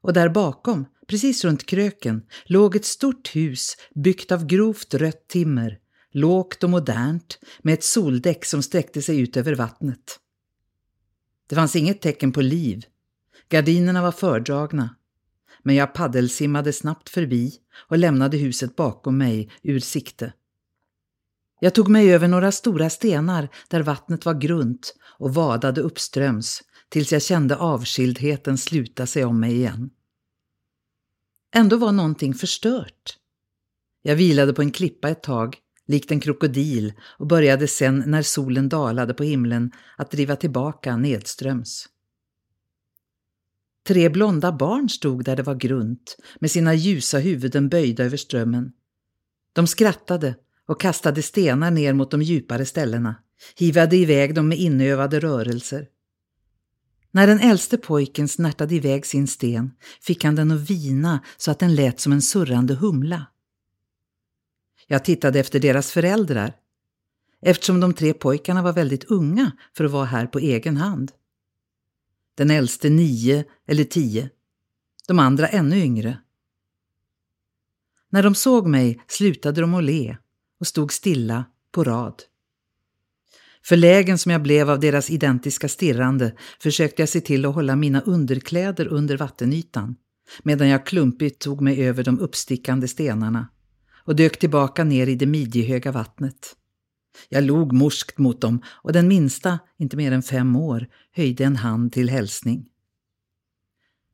Och 0.00 0.12
där 0.12 0.28
bakom, 0.28 0.86
precis 1.06 1.44
runt 1.44 1.66
kröken, 1.66 2.22
låg 2.44 2.76
ett 2.76 2.84
stort 2.84 3.36
hus 3.36 3.76
byggt 3.94 4.32
av 4.32 4.46
grovt 4.46 4.94
rött 4.94 5.28
timmer, 5.28 5.78
lågt 6.12 6.64
och 6.64 6.70
modernt, 6.70 7.38
med 7.62 7.74
ett 7.74 7.84
soldäck 7.84 8.44
som 8.44 8.62
sträckte 8.62 9.02
sig 9.02 9.20
ut 9.20 9.36
över 9.36 9.54
vattnet. 9.54 10.20
Det 11.46 11.54
fanns 11.54 11.76
inget 11.76 12.00
tecken 12.00 12.32
på 12.32 12.40
liv. 12.40 12.84
Gardinerna 13.50 14.02
var 14.02 14.12
fördragna. 14.12 14.96
Men 15.62 15.74
jag 15.74 15.94
paddelsimmade 15.94 16.72
snabbt 16.72 17.08
förbi 17.08 17.52
och 17.88 17.98
lämnade 17.98 18.36
huset 18.36 18.76
bakom 18.76 19.18
mig 19.18 19.50
ur 19.62 19.80
sikte. 19.80 20.32
Jag 21.60 21.74
tog 21.74 21.88
mig 21.88 22.14
över 22.14 22.28
några 22.28 22.52
stora 22.52 22.90
stenar 22.90 23.48
där 23.68 23.82
vattnet 23.82 24.24
var 24.24 24.34
grunt 24.34 24.94
och 25.18 25.34
vadade 25.34 25.80
uppströms 25.80 26.62
tills 26.88 27.12
jag 27.12 27.22
kände 27.22 27.56
avskildheten 27.56 28.58
sluta 28.58 29.06
sig 29.06 29.24
om 29.24 29.40
mig 29.40 29.54
igen. 29.54 29.90
Ändå 31.54 31.76
var 31.76 31.92
någonting 31.92 32.34
förstört. 32.34 33.16
Jag 34.02 34.16
vilade 34.16 34.52
på 34.52 34.62
en 34.62 34.70
klippa 34.70 35.08
ett 35.08 35.22
tag, 35.22 35.56
likt 35.86 36.10
en 36.10 36.20
krokodil 36.20 36.92
och 37.18 37.26
började 37.26 37.68
sen 37.68 38.04
när 38.06 38.22
solen 38.22 38.68
dalade 38.68 39.14
på 39.14 39.22
himlen 39.22 39.72
att 39.96 40.10
driva 40.10 40.36
tillbaka 40.36 40.96
nedströms. 40.96 41.88
Tre 43.86 44.08
blonda 44.08 44.52
barn 44.52 44.88
stod 44.88 45.24
där 45.24 45.36
det 45.36 45.42
var 45.42 45.54
grunt, 45.54 46.16
med 46.40 46.50
sina 46.50 46.74
ljusa 46.74 47.18
huvuden 47.18 47.68
böjda 47.68 48.04
över 48.04 48.16
strömmen. 48.16 48.72
De 49.52 49.66
skrattade 49.66 50.34
och 50.66 50.80
kastade 50.80 51.22
stenar 51.22 51.70
ner 51.70 51.92
mot 51.92 52.10
de 52.10 52.22
djupare 52.22 52.64
ställena, 52.64 53.14
hivade 53.56 53.96
iväg 53.96 54.34
dem 54.34 54.48
med 54.48 54.58
inövade 54.58 55.20
rörelser. 55.20 55.86
När 57.10 57.26
den 57.26 57.40
äldste 57.40 57.78
pojken 57.78 58.28
snärtade 58.28 58.74
iväg 58.74 59.06
sin 59.06 59.26
sten 59.26 59.70
fick 60.00 60.24
han 60.24 60.34
den 60.34 60.50
att 60.50 60.70
vina 60.70 61.20
så 61.36 61.50
att 61.50 61.58
den 61.58 61.74
lät 61.74 62.00
som 62.00 62.12
en 62.12 62.22
surrande 62.22 62.74
humla. 62.74 63.26
Jag 64.86 65.04
tittade 65.04 65.40
efter 65.40 65.60
deras 65.60 65.92
föräldrar, 65.92 66.52
eftersom 67.42 67.80
de 67.80 67.94
tre 67.94 68.12
pojkarna 68.12 68.62
var 68.62 68.72
väldigt 68.72 69.04
unga 69.04 69.52
för 69.76 69.84
att 69.84 69.90
vara 69.90 70.04
här 70.04 70.26
på 70.26 70.38
egen 70.38 70.76
hand. 70.76 71.12
Den 72.40 72.50
äldste 72.50 72.90
nio 72.90 73.44
eller 73.66 73.84
tio, 73.84 74.30
de 75.08 75.18
andra 75.18 75.48
ännu 75.48 75.76
yngre. 75.76 76.18
När 78.10 78.22
de 78.22 78.34
såg 78.34 78.66
mig 78.66 79.00
slutade 79.06 79.60
de 79.60 79.74
att 79.74 79.84
le 79.84 80.16
och 80.60 80.66
stod 80.66 80.92
stilla 80.92 81.44
på 81.72 81.84
rad. 81.84 82.22
Förlägen 83.64 84.18
som 84.18 84.32
jag 84.32 84.42
blev 84.42 84.70
av 84.70 84.80
deras 84.80 85.10
identiska 85.10 85.68
stirrande 85.68 86.36
försökte 86.60 87.02
jag 87.02 87.08
se 87.08 87.20
till 87.20 87.44
att 87.44 87.54
hålla 87.54 87.76
mina 87.76 88.00
underkläder 88.00 88.86
under 88.86 89.16
vattenytan 89.16 89.96
medan 90.42 90.68
jag 90.68 90.86
klumpigt 90.86 91.42
tog 91.42 91.60
mig 91.60 91.86
över 91.86 92.04
de 92.04 92.20
uppstickande 92.20 92.88
stenarna 92.88 93.48
och 94.04 94.16
dök 94.16 94.38
tillbaka 94.38 94.84
ner 94.84 95.06
i 95.06 95.14
det 95.14 95.26
midjehöga 95.26 95.92
vattnet. 95.92 96.56
Jag 97.28 97.44
log 97.44 97.72
morskt 97.72 98.18
mot 98.18 98.40
dem 98.40 98.62
och 98.66 98.92
den 98.92 99.08
minsta, 99.08 99.58
inte 99.78 99.96
mer 99.96 100.12
än 100.12 100.22
fem 100.22 100.56
år, 100.56 100.86
höjde 101.12 101.44
en 101.44 101.56
hand 101.56 101.92
till 101.92 102.10
hälsning. 102.10 102.66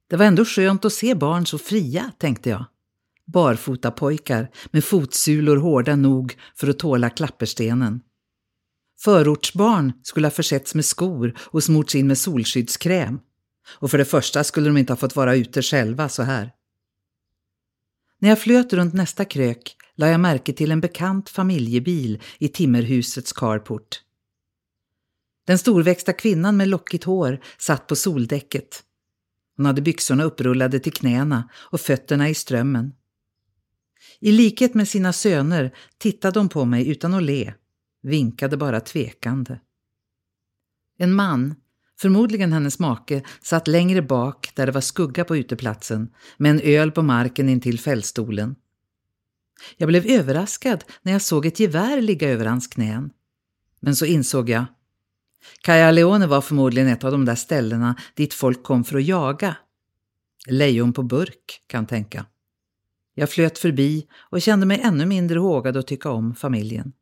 Det 0.08 0.16
var 0.16 0.24
ändå 0.24 0.44
skönt 0.44 0.84
att 0.84 0.92
se 0.92 1.14
barn 1.14 1.46
så 1.46 1.58
fria, 1.58 2.12
tänkte 2.18 2.50
jag. 2.50 2.64
Barfota 3.26 3.90
pojkar 3.90 4.50
med 4.70 4.84
fotsulor 4.84 5.56
hårda 5.56 5.96
nog 5.96 6.36
för 6.54 6.68
att 6.68 6.78
tåla 6.78 7.10
klapperstenen. 7.10 8.00
Förortsbarn 8.98 9.92
skulle 10.02 10.26
ha 10.26 10.30
försetts 10.30 10.74
med 10.74 10.84
skor 10.84 11.38
och 11.38 11.64
smorts 11.64 11.94
in 11.94 12.06
med 12.06 12.18
solskyddskräm. 12.18 13.20
Och 13.78 13.90
för 13.90 13.98
det 13.98 14.04
första 14.04 14.44
skulle 14.44 14.68
de 14.68 14.76
inte 14.76 14.92
ha 14.92 14.96
fått 14.96 15.16
vara 15.16 15.36
ute 15.36 15.62
själva 15.62 16.08
så 16.08 16.22
här. 16.22 16.52
När 18.18 18.28
jag 18.28 18.40
flöt 18.40 18.72
runt 18.72 18.94
nästa 18.94 19.24
krök 19.24 19.75
la 19.96 20.08
jag 20.08 20.20
märke 20.20 20.52
till 20.52 20.72
en 20.72 20.80
bekant 20.80 21.28
familjebil 21.28 22.22
i 22.38 22.48
timmerhusets 22.48 23.32
carport. 23.32 24.02
Den 25.46 25.58
storväxta 25.58 26.12
kvinnan 26.12 26.56
med 26.56 26.68
lockigt 26.68 27.04
hår 27.04 27.40
satt 27.58 27.86
på 27.86 27.96
soldäcket. 27.96 28.82
Hon 29.56 29.66
hade 29.66 29.82
byxorna 29.82 30.24
upprullade 30.24 30.78
till 30.78 30.92
knäna 30.92 31.48
och 31.54 31.80
fötterna 31.80 32.28
i 32.28 32.34
strömmen. 32.34 32.92
I 34.20 34.32
likhet 34.32 34.74
med 34.74 34.88
sina 34.88 35.12
söner 35.12 35.74
tittade 35.98 36.38
hon 36.38 36.48
på 36.48 36.64
mig 36.64 36.88
utan 36.88 37.14
att 37.14 37.22
le, 37.22 37.54
vinkade 38.02 38.56
bara 38.56 38.80
tvekande. 38.80 39.60
En 40.98 41.12
man, 41.12 41.54
förmodligen 42.00 42.52
hennes 42.52 42.78
make, 42.78 43.22
satt 43.42 43.68
längre 43.68 44.02
bak 44.02 44.52
där 44.54 44.66
det 44.66 44.72
var 44.72 44.80
skugga 44.80 45.24
på 45.24 45.36
uteplatsen 45.36 46.08
med 46.36 46.50
en 46.50 46.60
öl 46.60 46.92
på 46.92 47.02
marken 47.02 47.48
intill 47.48 47.78
fällstolen. 47.78 48.56
Jag 49.76 49.88
blev 49.88 50.06
överraskad 50.06 50.84
när 51.02 51.12
jag 51.12 51.22
såg 51.22 51.46
ett 51.46 51.60
gevär 51.60 52.00
ligga 52.00 52.28
över 52.28 52.46
hans 52.46 52.66
knän. 52.66 53.10
Men 53.80 53.96
så 53.96 54.06
insåg 54.06 54.48
jag. 54.48 54.64
Caia 55.60 55.90
Leone 55.90 56.26
var 56.26 56.40
förmodligen 56.40 56.88
ett 56.88 57.04
av 57.04 57.12
de 57.12 57.24
där 57.24 57.34
ställena 57.34 57.96
dit 58.14 58.34
folk 58.34 58.62
kom 58.62 58.84
för 58.84 58.96
att 58.96 59.04
jaga. 59.04 59.56
Lejon 60.46 60.92
på 60.92 61.02
burk, 61.02 61.62
kan 61.66 61.86
tänka. 61.86 62.26
Jag 63.14 63.30
flöt 63.30 63.58
förbi 63.58 64.06
och 64.30 64.42
kände 64.42 64.66
mig 64.66 64.80
ännu 64.80 65.06
mindre 65.06 65.38
hågad 65.38 65.76
att 65.76 65.86
tycka 65.86 66.10
om 66.10 66.34
familjen. 66.34 66.92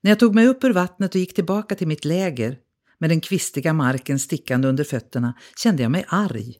När 0.00 0.10
jag 0.10 0.18
tog 0.18 0.34
mig 0.34 0.46
upp 0.46 0.64
ur 0.64 0.72
vattnet 0.72 1.14
och 1.14 1.20
gick 1.20 1.34
tillbaka 1.34 1.74
till 1.74 1.88
mitt 1.88 2.04
läger 2.04 2.58
med 2.98 3.10
den 3.10 3.20
kvistiga 3.20 3.72
marken 3.72 4.18
stickande 4.18 4.68
under 4.68 4.84
fötterna 4.84 5.34
kände 5.56 5.82
jag 5.82 5.90
mig 5.90 6.04
arg. 6.08 6.56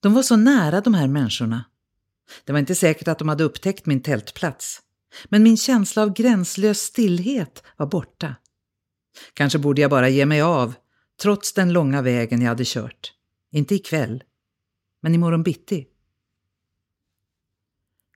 De 0.00 0.14
var 0.14 0.22
så 0.22 0.36
nära 0.36 0.80
de 0.80 0.94
här 0.94 1.08
människorna. 1.08 1.64
Det 2.44 2.52
var 2.52 2.58
inte 2.58 2.74
säkert 2.74 3.08
att 3.08 3.18
de 3.18 3.28
hade 3.28 3.44
upptäckt 3.44 3.86
min 3.86 4.02
tältplats. 4.02 4.80
Men 5.28 5.42
min 5.42 5.56
känsla 5.56 6.02
av 6.02 6.12
gränslös 6.12 6.80
stillhet 6.80 7.62
var 7.76 7.86
borta. 7.86 8.34
Kanske 9.34 9.58
borde 9.58 9.80
jag 9.80 9.90
bara 9.90 10.08
ge 10.08 10.26
mig 10.26 10.40
av, 10.40 10.74
trots 11.22 11.52
den 11.52 11.72
långa 11.72 12.02
vägen 12.02 12.42
jag 12.42 12.48
hade 12.48 12.64
kört. 12.66 13.12
Inte 13.50 13.74
ikväll, 13.74 14.22
men 15.00 15.14
imorgon 15.14 15.42
bitti. 15.42 15.86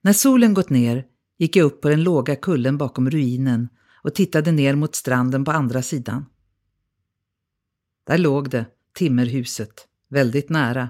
När 0.03 0.13
solen 0.13 0.55
gått 0.55 0.71
ner 0.71 1.05
gick 1.39 1.57
jag 1.57 1.65
upp 1.65 1.81
på 1.81 1.89
den 1.89 2.03
låga 2.03 2.37
kullen 2.37 2.79
bakom 2.79 3.11
ruinen 3.11 3.69
och 4.03 4.15
tittade 4.15 4.53
ner 4.53 4.75
mot 4.75 4.95
stranden 4.95 5.45
på 5.45 5.51
andra 5.51 5.83
sidan. 5.83 6.27
Där 8.07 8.19
låg 8.19 8.51
det, 8.51 8.67
timmerhuset, 8.95 9.89
väldigt 10.09 10.49
nära, 10.49 10.89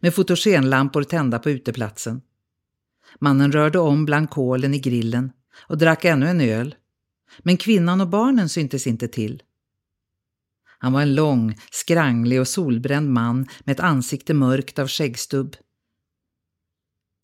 med 0.00 0.14
fotogenlampor 0.14 1.02
tända 1.02 1.38
på 1.38 1.50
uteplatsen. 1.50 2.22
Mannen 3.18 3.52
rörde 3.52 3.78
om 3.78 4.04
bland 4.04 4.30
kolen 4.30 4.74
i 4.74 4.78
grillen 4.78 5.32
och 5.66 5.78
drack 5.78 6.04
ännu 6.04 6.28
en 6.28 6.40
öl. 6.40 6.74
Men 7.38 7.56
kvinnan 7.56 8.00
och 8.00 8.08
barnen 8.08 8.48
syntes 8.48 8.86
inte 8.86 9.08
till. 9.08 9.42
Han 10.78 10.92
var 10.92 11.02
en 11.02 11.14
lång, 11.14 11.58
skranglig 11.70 12.40
och 12.40 12.48
solbränd 12.48 13.10
man 13.10 13.48
med 13.64 13.72
ett 13.72 13.80
ansikte 13.80 14.34
mörkt 14.34 14.78
av 14.78 14.88
skäggstubb. 14.88 15.56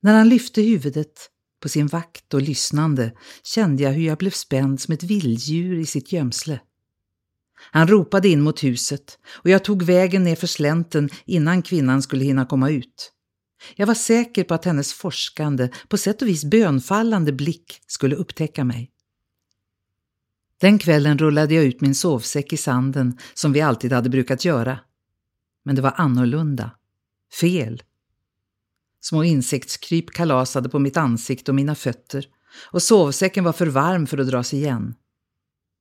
När 0.02 0.14
han 0.14 0.28
lyfte 0.28 0.62
huvudet 0.62 1.30
på 1.62 1.68
sin 1.68 1.86
vakt 1.86 2.34
och 2.34 2.42
lyssnande 2.42 3.12
kände 3.42 3.82
jag 3.82 3.92
hur 3.92 4.06
jag 4.06 4.18
blev 4.18 4.30
spänd 4.30 4.80
som 4.80 4.94
ett 4.94 5.02
vilddjur 5.02 5.78
i 5.78 5.86
sitt 5.86 6.12
gömsle. 6.12 6.60
Han 7.70 7.88
ropade 7.88 8.28
in 8.28 8.40
mot 8.40 8.64
huset 8.64 9.18
och 9.28 9.50
jag 9.50 9.64
tog 9.64 9.82
vägen 9.82 10.24
ner 10.24 10.36
för 10.36 10.46
slänten 10.46 11.10
innan 11.24 11.62
kvinnan 11.62 12.02
skulle 12.02 12.24
hinna 12.24 12.46
komma 12.46 12.70
ut. 12.70 13.12
Jag 13.76 13.86
var 13.86 13.94
säker 13.94 14.44
på 14.44 14.54
att 14.54 14.64
hennes 14.64 14.92
forskande, 14.92 15.70
på 15.88 15.96
sätt 15.96 16.22
och 16.22 16.28
vis 16.28 16.44
bönfallande 16.44 17.32
blick 17.32 17.80
skulle 17.86 18.16
upptäcka 18.16 18.64
mig. 18.64 18.92
Den 20.60 20.78
kvällen 20.78 21.18
rullade 21.18 21.54
jag 21.54 21.64
ut 21.64 21.80
min 21.80 21.94
sovsäck 21.94 22.52
i 22.52 22.56
sanden 22.56 23.18
som 23.34 23.52
vi 23.52 23.60
alltid 23.60 23.92
hade 23.92 24.08
brukat 24.08 24.44
göra. 24.44 24.78
Men 25.64 25.76
det 25.76 25.82
var 25.82 25.94
annorlunda. 25.96 26.70
Fel. 27.40 27.82
Små 29.00 29.24
insektskryp 29.24 30.10
kalasade 30.10 30.68
på 30.68 30.78
mitt 30.78 30.96
ansikte 30.96 31.50
och 31.50 31.54
mina 31.54 31.74
fötter 31.74 32.26
och 32.70 32.82
sovsäcken 32.82 33.44
var 33.44 33.52
för 33.52 33.66
varm 33.66 34.06
för 34.06 34.18
att 34.18 34.28
dras 34.28 34.54
igen. 34.54 34.94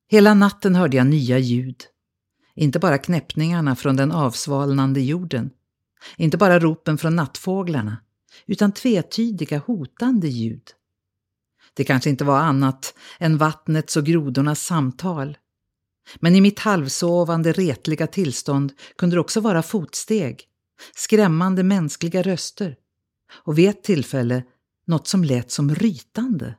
Hela 0.08 0.34
natten 0.34 0.74
hörde 0.74 0.96
jag 0.96 1.06
nya 1.06 1.38
ljud. 1.38 1.82
Inte 2.54 2.78
bara 2.78 2.98
knäppningarna 2.98 3.76
från 3.76 3.96
den 3.96 4.12
avsvalnande 4.12 5.00
jorden. 5.00 5.50
Inte 6.16 6.36
bara 6.36 6.58
ropen 6.58 6.98
från 6.98 7.16
nattfåglarna. 7.16 7.96
Utan 8.46 8.72
tvetydiga 8.72 9.58
hotande 9.58 10.28
ljud. 10.28 10.70
Det 11.74 11.84
kanske 11.84 12.10
inte 12.10 12.24
var 12.24 12.38
annat 12.38 12.94
än 13.18 13.38
vattnets 13.38 13.96
och 13.96 14.04
grodornas 14.04 14.64
samtal. 14.64 15.38
Men 16.16 16.34
i 16.34 16.40
mitt 16.40 16.58
halvsovande, 16.58 17.52
retliga 17.52 18.06
tillstånd 18.06 18.72
kunde 18.98 19.16
det 19.16 19.20
också 19.20 19.40
vara 19.40 19.62
fotsteg, 19.62 20.44
skrämmande 20.94 21.62
mänskliga 21.62 22.22
röster 22.22 22.76
och 23.32 23.58
vid 23.58 23.68
ett 23.68 23.82
tillfälle 23.82 24.44
något 24.86 25.08
som 25.08 25.24
lät 25.24 25.50
som 25.50 25.74
rytande. 25.74 26.54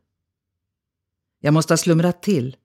Jag 1.41 1.54
måste 1.54 1.73
ha 1.73 1.78
slumrat 1.78 2.23
till 2.23 2.56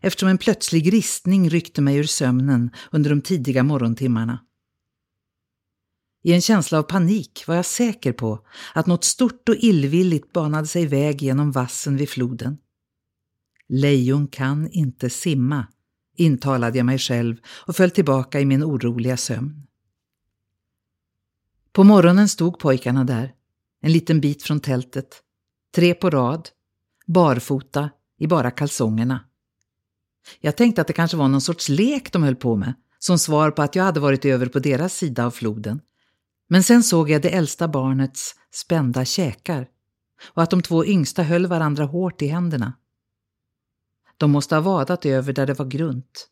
eftersom 0.00 0.28
en 0.28 0.38
plötslig 0.38 0.92
ristning 0.92 1.50
ryckte 1.50 1.82
mig 1.82 1.96
ur 1.96 2.04
sömnen 2.04 2.70
under 2.90 3.10
de 3.10 3.22
tidiga 3.22 3.62
morgontimmarna. 3.62 4.38
I 6.22 6.32
en 6.32 6.40
känsla 6.40 6.78
av 6.78 6.82
panik 6.82 7.44
var 7.46 7.54
jag 7.54 7.64
säker 7.64 8.12
på 8.12 8.46
att 8.74 8.86
något 8.86 9.04
stort 9.04 9.48
och 9.48 9.56
illvilligt 9.56 10.32
banade 10.32 10.66
sig 10.66 10.86
väg 10.86 11.22
genom 11.22 11.52
vassen 11.52 11.96
vid 11.96 12.08
floden. 12.08 12.58
Lejon 13.68 14.26
kan 14.26 14.70
inte 14.70 15.10
simma, 15.10 15.66
intalade 16.16 16.78
jag 16.78 16.86
mig 16.86 16.98
själv 16.98 17.36
och 17.46 17.76
föll 17.76 17.90
tillbaka 17.90 18.40
i 18.40 18.44
min 18.44 18.64
oroliga 18.64 19.16
sömn. 19.16 19.66
På 21.72 21.84
morgonen 21.84 22.28
stod 22.28 22.58
pojkarna 22.58 23.04
där, 23.04 23.34
en 23.80 23.92
liten 23.92 24.20
bit 24.20 24.42
från 24.42 24.60
tältet, 24.60 25.22
tre 25.74 25.94
på 25.94 26.10
rad, 26.10 26.48
barfota 27.06 27.90
i 28.18 28.26
bara 28.26 28.50
kalsongerna. 28.50 29.24
Jag 30.40 30.56
tänkte 30.56 30.80
att 30.80 30.86
det 30.86 30.92
kanske 30.92 31.16
var 31.16 31.28
någon 31.28 31.40
sorts 31.40 31.68
lek 31.68 32.12
de 32.12 32.22
höll 32.22 32.36
på 32.36 32.56
med, 32.56 32.74
som 32.98 33.18
svar 33.18 33.50
på 33.50 33.62
att 33.62 33.76
jag 33.76 33.84
hade 33.84 34.00
varit 34.00 34.24
över 34.24 34.46
på 34.46 34.58
deras 34.58 34.94
sida 34.94 35.26
av 35.26 35.30
floden. 35.30 35.80
Men 36.52 36.62
sen 36.62 36.82
såg 36.82 37.10
jag 37.10 37.22
det 37.22 37.30
äldsta 37.30 37.68
barnets 37.68 38.34
spända 38.54 39.04
käkar 39.04 39.68
och 40.34 40.42
att 40.42 40.50
de 40.50 40.62
två 40.62 40.84
yngsta 40.84 41.22
höll 41.22 41.46
varandra 41.46 41.84
hårt 41.84 42.22
i 42.22 42.26
händerna. 42.26 42.72
De 44.16 44.30
måste 44.30 44.54
ha 44.54 44.62
vadat 44.62 45.06
över 45.06 45.32
där 45.32 45.46
det 45.46 45.54
var 45.54 45.66
grunt. 45.66 46.28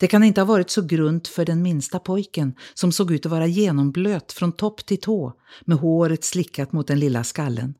Det 0.00 0.06
kan 0.06 0.22
inte 0.22 0.40
ha 0.40 0.46
varit 0.46 0.70
så 0.70 0.82
grunt 0.82 1.28
för 1.28 1.44
den 1.44 1.62
minsta 1.62 1.98
pojken 1.98 2.54
som 2.74 2.92
såg 2.92 3.12
ut 3.12 3.26
att 3.26 3.32
vara 3.32 3.46
genomblöt 3.46 4.32
från 4.32 4.52
topp 4.52 4.86
till 4.86 5.00
tå 5.00 5.32
med 5.64 5.78
håret 5.78 6.24
slickat 6.24 6.72
mot 6.72 6.86
den 6.86 6.98
lilla 6.98 7.24
skallen. 7.24 7.74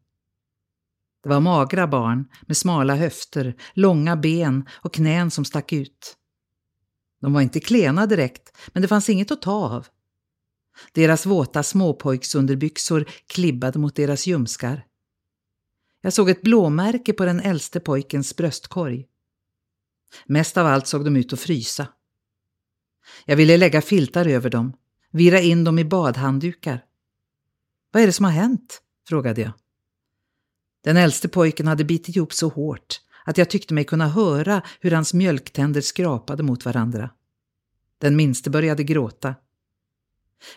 Det 1.22 1.28
var 1.28 1.40
magra 1.40 1.86
barn 1.86 2.28
med 2.46 2.56
smala 2.56 2.94
höfter, 2.94 3.56
långa 3.74 4.16
ben 4.16 4.68
och 4.82 4.94
knän 4.94 5.30
som 5.30 5.44
stack 5.44 5.72
ut. 5.72 6.16
De 7.20 7.32
var 7.32 7.40
inte 7.40 7.60
klena 7.60 8.06
direkt, 8.06 8.56
men 8.72 8.82
det 8.82 8.88
fanns 8.88 9.08
inget 9.08 9.30
att 9.30 9.42
ta 9.42 9.52
av. 9.52 9.86
Deras 10.92 11.26
våta 11.26 11.62
småpojksunderbyxor 11.62 13.04
klibbade 13.26 13.78
mot 13.78 13.96
deras 13.96 14.26
ljumskar. 14.26 14.84
Jag 16.00 16.12
såg 16.12 16.30
ett 16.30 16.42
blåmärke 16.42 17.12
på 17.12 17.24
den 17.24 17.40
äldste 17.40 17.80
pojkens 17.80 18.36
bröstkorg. 18.36 19.06
Mest 20.26 20.56
av 20.56 20.66
allt 20.66 20.86
såg 20.86 21.04
de 21.04 21.16
ut 21.16 21.32
att 21.32 21.40
frysa. 21.40 21.88
Jag 23.24 23.36
ville 23.36 23.56
lägga 23.56 23.82
filtar 23.82 24.26
över 24.26 24.50
dem, 24.50 24.72
vira 25.10 25.40
in 25.40 25.64
dem 25.64 25.78
i 25.78 25.84
badhanddukar. 25.84 26.84
Vad 27.92 28.02
är 28.02 28.06
det 28.06 28.12
som 28.12 28.24
har 28.24 28.32
hänt? 28.32 28.82
frågade 29.08 29.40
jag. 29.40 29.52
Den 30.84 30.96
äldste 30.96 31.28
pojken 31.28 31.66
hade 31.66 31.84
bitit 31.84 32.16
ihop 32.16 32.32
så 32.32 32.48
hårt 32.48 33.00
att 33.24 33.38
jag 33.38 33.50
tyckte 33.50 33.74
mig 33.74 33.84
kunna 33.84 34.08
höra 34.08 34.62
hur 34.80 34.90
hans 34.90 35.14
mjölktänder 35.14 35.80
skrapade 35.80 36.42
mot 36.42 36.64
varandra. 36.64 37.10
Den 37.98 38.16
minste 38.16 38.50
började 38.50 38.84
gråta. 38.84 39.34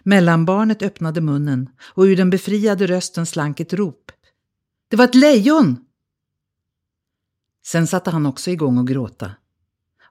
Mellanbarnet 0.03 0.81
öppnade 0.81 1.21
munnen 1.21 1.69
och 1.81 2.03
ur 2.03 2.15
den 2.15 2.29
befriade 2.29 2.87
rösten 2.87 3.25
slank 3.25 3.59
ett 3.59 3.73
rop. 3.73 4.11
Det 4.87 4.95
var 4.95 5.05
ett 5.05 5.15
lejon! 5.15 5.85
Sen 7.65 7.87
satte 7.87 8.09
han 8.09 8.25
också 8.25 8.51
igång 8.51 8.77
att 8.77 8.85
gråta. 8.85 9.31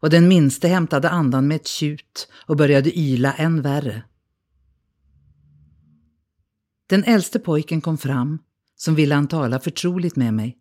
Och 0.01 0.11
den 0.11 0.29
minste 0.29 0.69
hämtade 0.69 1.11
andan 1.11 1.49
med 1.49 1.55
ett 1.57 1.67
tjut 1.67 2.29
och 2.47 2.57
började 2.57 2.99
yla 2.99 3.33
än 3.33 3.63
värre. 3.63 4.03
Den 6.87 7.05
äldste 7.05 7.39
pojken 7.39 7.81
kom 7.81 7.99
fram 7.99 8.39
som 8.77 8.95
ville 8.95 9.15
han 9.15 9.29
tala 9.29 9.61
förtroligt 9.61 10.17
med 10.17 10.35
mig. 10.35 10.59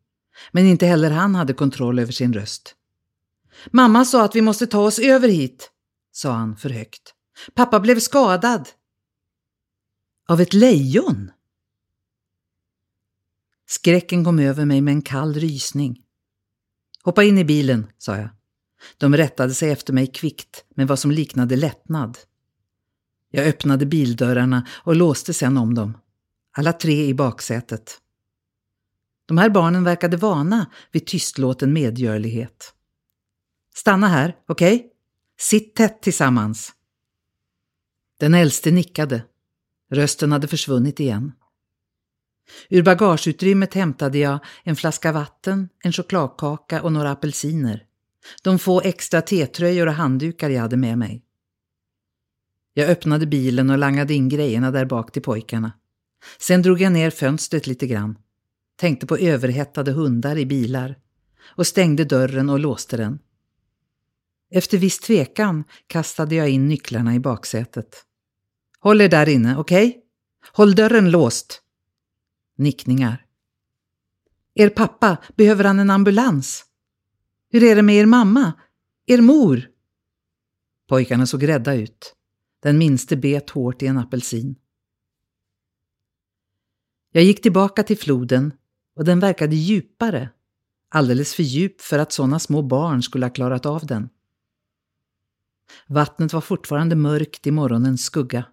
Men 0.52 0.66
inte 0.66 0.86
heller 0.86 1.12
han 1.12 1.36
hade 1.36 1.54
kontroll 1.54 2.00
över 2.00 2.12
sin 2.12 2.34
röst. 2.34 2.76
Mamma 3.72 4.06
sa 4.06 4.26
att 4.26 4.36
vi 4.36 4.42
måste 4.42 4.68
ta 4.68 4.80
oss 4.80 5.00
över 5.00 5.28
hit, 5.28 5.72
sa 6.12 6.32
han 6.32 6.58
för 6.58 6.70
högt. 6.70 7.14
Pappa 7.54 7.80
blev 7.80 8.00
skadad. 8.00 8.70
Av 10.30 10.42
ett 10.42 10.54
lejon? 10.54 11.32
Skräcken 13.68 14.26
kom 14.26 14.40
över 14.40 14.66
mig 14.66 14.82
med 14.82 14.92
en 14.92 15.02
kall 15.02 15.34
rysning. 15.34 16.04
Hoppa 17.04 17.24
in 17.24 17.38
i 17.38 17.46
bilen, 17.46 17.88
sa 17.98 18.18
jag. 18.18 18.30
De 18.98 19.18
rättade 19.18 19.54
sig 19.54 19.72
efter 19.72 19.94
mig 19.94 20.08
kvickt 20.08 20.66
med 20.76 20.88
vad 20.88 21.00
som 21.00 21.12
liknade 21.12 21.56
lättnad. 21.56 22.18
Jag 23.32 23.48
öppnade 23.48 23.86
bildörrarna 23.86 24.68
och 24.72 24.96
låste 24.96 25.34
sedan 25.34 25.58
om 25.58 25.76
dem. 25.76 25.98
Alla 26.52 26.74
tre 26.74 27.06
i 27.06 27.14
baksätet. 27.14 28.02
De 29.26 29.38
här 29.38 29.50
barnen 29.50 29.84
verkade 29.84 30.18
vana 30.18 30.72
vid 30.92 31.08
tystlåten 31.08 31.74
medgörlighet. 31.74 32.74
Stanna 33.76 34.08
här, 34.08 34.38
okej? 34.48 34.76
Okay? 34.76 34.90
Sitt 35.40 35.76
tätt 35.76 36.02
tillsammans. 36.02 36.74
Den 38.20 38.34
äldste 38.34 38.72
nickade. 38.72 39.24
Rösten 39.92 40.32
hade 40.32 40.48
försvunnit 40.48 41.00
igen. 41.00 41.32
Ur 42.70 42.84
bagageutrymmet 42.84 43.74
hämtade 43.74 44.18
jag 44.18 44.40
en 44.64 44.76
flaska 44.76 45.12
vatten, 45.12 45.70
en 45.84 45.92
chokladkaka 45.92 46.82
och 46.82 46.92
några 46.92 47.12
apelsiner. 47.12 47.86
De 48.44 48.60
få 48.60 48.82
extra 48.82 49.22
T-tröjor 49.22 49.88
och 49.88 49.94
handdukar 49.94 50.50
jag 50.50 50.62
hade 50.62 50.78
med 50.78 50.98
mig. 50.98 51.24
Jag 52.74 52.90
öppnade 52.90 53.26
bilen 53.26 53.70
och 53.70 53.78
langade 53.78 54.14
in 54.14 54.30
grejerna 54.30 54.72
där 54.72 54.86
bak 54.86 55.12
till 55.12 55.22
pojkarna. 55.22 55.72
Sen 56.40 56.62
drog 56.62 56.82
jag 56.82 56.92
ner 56.92 57.10
fönstret 57.10 57.68
lite 57.68 57.88
grann. 57.88 58.18
Tänkte 58.76 59.08
på 59.08 59.18
överhettade 59.18 59.92
hundar 59.92 60.38
i 60.38 60.46
bilar. 60.46 60.96
Och 61.46 61.68
stängde 61.68 62.06
dörren 62.06 62.50
och 62.50 62.60
låste 62.60 62.98
den. 62.98 63.20
Efter 64.52 64.78
viss 64.78 65.00
tvekan 65.00 65.64
kastade 65.88 66.36
jag 66.36 66.50
in 66.50 66.68
nycklarna 66.68 67.16
i 67.16 67.20
baksätet. 67.20 68.06
Håll 68.80 69.02
er 69.02 69.10
där 69.10 69.30
inne, 69.30 69.58
okej? 69.58 69.88
Okay? 69.88 70.02
Håll 70.54 70.76
dörren 70.76 71.12
låst. 71.12 71.62
Nickningar. 72.58 73.26
Er 74.54 74.70
pappa, 74.70 75.18
behöver 75.36 75.64
han 75.64 75.80
en 75.80 75.90
ambulans? 75.90 76.66
Hur 77.50 77.64
är 77.64 77.76
det 77.76 77.82
med 77.82 77.96
er 77.96 78.06
mamma? 78.06 78.54
Er 79.06 79.22
mor? 79.22 79.70
Pojkarna 80.88 81.26
såg 81.26 81.48
rädda 81.48 81.74
ut. 81.74 82.16
Den 82.60 82.78
minste 82.78 83.18
bet 83.18 83.50
hårt 83.50 83.82
i 83.82 83.88
en 83.88 83.98
apelsin. 83.98 84.56
Jag 87.12 87.24
gick 87.24 87.42
tillbaka 87.42 87.84
till 87.84 87.98
floden 87.98 88.54
och 88.96 89.06
den 89.06 89.20
verkade 89.20 89.56
djupare, 89.56 90.30
alldeles 90.90 91.36
för 91.36 91.44
djup 91.44 91.82
för 91.82 92.00
att 92.00 92.12
sådana 92.12 92.40
små 92.40 92.62
barn 92.62 93.04
skulle 93.04 93.26
ha 93.26 93.34
klarat 93.34 93.66
av 93.66 93.86
den. 93.86 94.10
Vattnet 95.88 96.34
var 96.34 96.42
fortfarande 96.42 96.96
mörkt 96.96 97.48
i 97.48 97.52
morgonens 97.52 98.06
skugga 98.06 98.46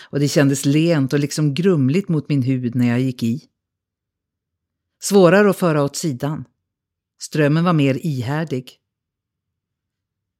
och 0.00 0.20
det 0.20 0.28
kändes 0.28 0.64
lent 0.64 1.12
och 1.12 1.18
liksom 1.18 1.54
grumligt 1.54 2.08
mot 2.08 2.28
min 2.28 2.42
hud 2.42 2.74
när 2.74 2.88
jag 2.88 3.00
gick 3.00 3.22
i. 3.22 3.48
Svårare 5.00 5.50
att 5.50 5.56
föra 5.56 5.82
åt 5.82 5.96
sidan. 5.96 6.44
Strömmen 7.20 7.64
var 7.64 7.72
mer 7.72 8.06
ihärdig. 8.06 8.78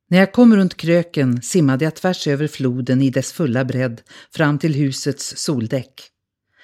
När 0.09 0.19
jag 0.19 0.33
kom 0.33 0.57
runt 0.57 0.75
kröken 0.75 1.43
simmade 1.43 1.85
jag 1.85 1.95
tvärs 1.95 2.27
över 2.27 2.49
floden 2.49 3.03
i 3.03 3.11
dess 3.11 3.33
fulla 3.33 3.65
bredd 3.65 4.03
fram 4.31 4.59
till 4.59 4.75
husets 4.75 5.37
soldäck. 5.37 6.11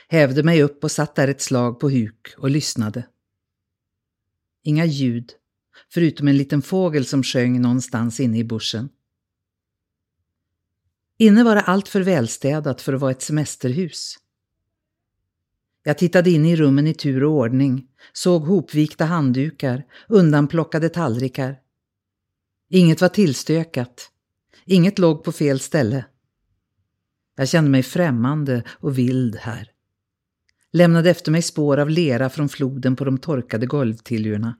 Hävde 0.08 0.42
mig 0.42 0.62
upp 0.62 0.84
och 0.84 0.90
satt 0.90 1.14
där 1.14 1.28
ett 1.28 1.40
slag 1.40 1.80
på 1.80 1.90
huk 1.90 2.34
och 2.38 2.50
lyssnade. 2.50 3.06
Inga 4.64 4.84
ljud, 4.84 5.32
förutom 5.92 6.28
en 6.28 6.36
liten 6.36 6.62
fågel 6.62 7.06
som 7.06 7.22
sjöng 7.22 7.60
någonstans 7.60 8.20
inne 8.20 8.38
i 8.38 8.44
buschen. 8.44 8.88
Inne 11.18 11.44
var 11.44 11.54
det 11.54 11.60
alltför 11.60 12.00
välstädat 12.00 12.80
för 12.80 12.92
att 12.92 13.00
vara 13.00 13.10
ett 13.10 13.22
semesterhus. 13.22 14.16
Jag 15.82 15.98
tittade 15.98 16.30
in 16.30 16.46
i 16.46 16.56
rummen 16.56 16.86
i 16.86 16.94
tur 16.94 17.24
och 17.24 17.32
ordning, 17.32 17.86
såg 18.12 18.42
hopvikta 18.42 19.04
handdukar, 19.04 19.84
undanplockade 20.08 20.88
tallrikar. 20.88 21.58
Inget 22.70 23.00
var 23.00 23.08
tillstökat. 23.08 24.10
Inget 24.64 24.98
låg 24.98 25.24
på 25.24 25.32
fel 25.32 25.60
ställe. 25.60 26.04
Jag 27.36 27.48
kände 27.48 27.70
mig 27.70 27.82
främmande 27.82 28.62
och 28.68 28.98
vild 28.98 29.36
här. 29.36 29.70
Lämnade 30.72 31.10
efter 31.10 31.32
mig 31.32 31.42
spår 31.42 31.78
av 31.78 31.90
lera 31.90 32.30
från 32.30 32.48
floden 32.48 32.96
på 32.96 33.04
de 33.04 33.18
torkade 33.18 33.66
golvtiljorna. 33.66 34.56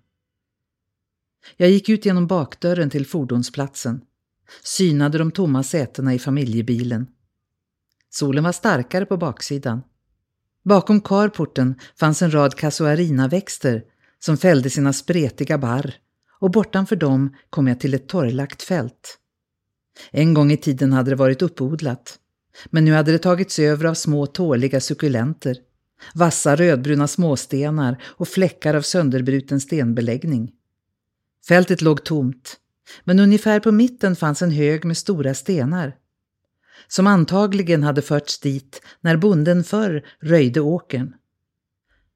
Jag 1.57 1.71
gick 1.71 1.89
ut 1.89 2.05
genom 2.05 2.27
bakdörren 2.27 2.91
till 2.91 3.07
fordonsplatsen. 3.07 4.01
Synade 4.63 5.19
de 5.19 5.31
tomma 5.31 5.63
sätena 5.63 6.15
i 6.15 6.19
familjebilen. 6.19 7.07
Solen 8.11 8.45
var 8.45 8.53
starkare 8.53 9.07
på 9.07 9.17
baksidan. 9.17 9.83
Bakom 10.65 11.01
carporten 11.01 11.75
fanns 11.97 12.23
en 12.23 12.35
rad 12.35 12.55
casuarinaväxter 12.55 13.83
som 14.19 14.37
fällde 14.37 14.71
sina 14.71 14.93
spretiga 14.93 15.59
barr 15.59 15.95
och 16.41 16.51
bortanför 16.51 16.97
dem 16.97 17.37
kom 17.51 17.69
jag 17.69 17.81
till 17.81 17.95
ett 17.95 18.09
torrlagt 18.09 18.63
fält. 18.63 19.19
En 20.11 20.35
gång 20.35 20.53
i 20.53 20.57
tiden 20.57 20.93
hade 20.93 21.11
det 21.11 21.17
varit 21.17 21.43
uppodlat, 21.43 22.19
men 22.71 22.85
nu 22.85 22.93
hade 22.93 23.13
det 23.13 23.19
tagits 23.19 23.59
över 23.59 23.85
av 23.85 23.95
små 23.95 24.27
tåliga 24.27 24.81
sukulenter, 24.81 25.57
vassa 26.15 26.57
rödbruna 26.57 27.09
småstenar 27.09 28.03
och 28.05 28.29
fläckar 28.29 28.75
av 28.75 28.83
sönderbruten 28.83 29.61
stenbeläggning. 29.61 30.53
Fältet 31.49 31.83
låg 31.83 32.05
tomt, 32.05 32.57
men 33.05 33.21
ungefär 33.21 33.61
på 33.61 33.73
mitten 33.73 34.17
fanns 34.17 34.43
en 34.43 34.51
hög 34.51 34.85
med 34.85 34.97
stora 34.97 35.35
stenar 35.35 35.97
som 36.89 37.07
antagligen 37.07 37.83
hade 37.83 38.03
förts 38.03 38.39
dit 38.39 38.83
när 39.01 39.17
bonden 39.17 39.65
förr 39.65 40.07
röjde 40.21 40.61
åkern. 40.61 41.15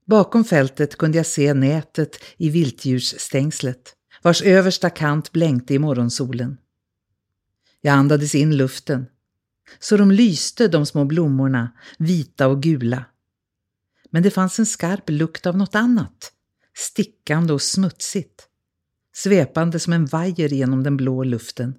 Bakom 0.06 0.44
fältet 0.44 0.96
kunde 0.96 1.16
jag 1.16 1.26
se 1.26 1.54
nätet 1.54 2.16
i 2.36 2.50
viltdjursstängslet, 2.50 3.96
vars 4.22 4.42
översta 4.42 4.90
kant 4.90 5.32
blänkte 5.32 5.74
i 5.74 5.78
morgonsolen. 5.78 6.58
Jag 7.80 7.92
andades 7.92 8.34
in 8.34 8.56
luften. 8.56 9.06
Så 9.78 9.96
de 9.96 10.10
lyste, 10.10 10.68
de 10.68 10.86
små 10.86 11.04
blommorna, 11.04 11.72
vita 11.98 12.48
och 12.48 12.62
gula. 12.62 13.04
Men 14.10 14.22
det 14.22 14.30
fanns 14.30 14.58
en 14.58 14.66
skarp 14.66 15.10
lukt 15.10 15.46
av 15.46 15.56
något 15.56 15.74
annat, 15.74 16.32
stickande 16.74 17.52
och 17.52 17.62
smutsigt, 17.62 18.48
svepande 19.12 19.78
som 19.78 19.92
en 19.92 20.06
vajer 20.06 20.48
genom 20.48 20.82
den 20.82 20.96
blå 20.96 21.24
luften. 21.24 21.74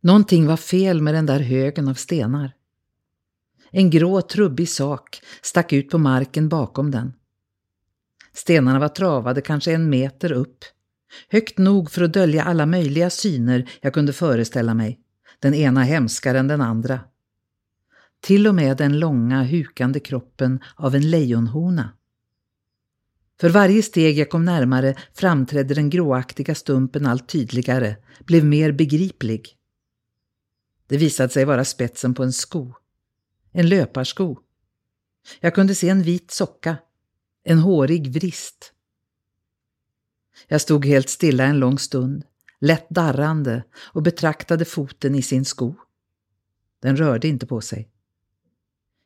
Någonting 0.00 0.46
var 0.46 0.56
fel 0.56 1.02
med 1.02 1.14
den 1.14 1.26
där 1.26 1.40
högen 1.40 1.88
av 1.88 1.94
stenar. 1.94 2.52
En 3.70 3.90
grå 3.90 4.22
trubbig 4.22 4.68
sak 4.68 5.22
stack 5.42 5.72
ut 5.72 5.90
på 5.90 5.98
marken 5.98 6.48
bakom 6.48 6.90
den. 6.90 7.12
Stenarna 8.32 8.78
var 8.78 8.88
travade 8.88 9.40
kanske 9.40 9.72
en 9.72 9.90
meter 9.90 10.32
upp. 10.32 10.64
Högt 11.28 11.58
nog 11.58 11.90
för 11.90 12.02
att 12.02 12.12
dölja 12.12 12.44
alla 12.44 12.66
möjliga 12.66 13.10
syner 13.10 13.70
jag 13.80 13.94
kunde 13.94 14.12
föreställa 14.12 14.74
mig. 14.74 15.00
Den 15.38 15.54
ena 15.54 15.82
hemskare 15.82 16.38
än 16.38 16.48
den 16.48 16.60
andra. 16.60 17.00
Till 18.20 18.46
och 18.46 18.54
med 18.54 18.76
den 18.76 18.98
långa, 18.98 19.42
hukande 19.42 20.00
kroppen 20.00 20.60
av 20.76 20.94
en 20.94 21.10
lejonhona. 21.10 21.90
För 23.42 23.50
varje 23.50 23.82
steg 23.82 24.18
jag 24.18 24.30
kom 24.30 24.44
närmare 24.44 24.94
framträdde 25.14 25.74
den 25.74 25.90
gråaktiga 25.90 26.54
stumpen 26.54 27.06
allt 27.06 27.28
tydligare, 27.28 27.96
blev 28.24 28.44
mer 28.44 28.72
begriplig. 28.72 29.56
Det 30.86 30.96
visade 30.96 31.28
sig 31.28 31.44
vara 31.44 31.64
spetsen 31.64 32.14
på 32.14 32.22
en 32.22 32.32
sko. 32.32 32.74
En 33.52 33.68
löparsko. 33.68 34.38
Jag 35.40 35.54
kunde 35.54 35.74
se 35.74 35.88
en 35.88 36.02
vit 36.02 36.30
socka. 36.30 36.76
En 37.44 37.58
hårig 37.58 38.12
vrist. 38.12 38.72
Jag 40.48 40.60
stod 40.60 40.86
helt 40.86 41.08
stilla 41.08 41.44
en 41.44 41.58
lång 41.58 41.78
stund, 41.78 42.24
lätt 42.60 42.90
darrande 42.90 43.64
och 43.74 44.02
betraktade 44.02 44.64
foten 44.64 45.14
i 45.14 45.22
sin 45.22 45.44
sko. 45.44 45.74
Den 46.82 46.96
rörde 46.96 47.28
inte 47.28 47.46
på 47.46 47.60
sig. 47.60 47.91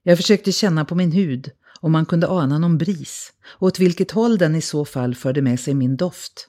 Jag 0.09 0.19
försökte 0.19 0.53
känna 0.53 0.85
på 0.85 0.95
min 0.95 1.13
hud 1.13 1.51
om 1.81 1.93
man 1.93 2.07
kunde 2.07 2.29
ana 2.29 2.59
någon 2.59 2.79
bris 2.79 3.33
och 3.45 3.67
åt 3.67 3.79
vilket 3.79 4.11
håll 4.11 4.39
den 4.39 4.55
i 4.55 4.63
så 4.63 4.85
fall 4.85 5.15
förde 5.15 5.43
med 5.43 5.61
sig 5.61 5.75
min 5.75 5.97
doft. 5.97 6.49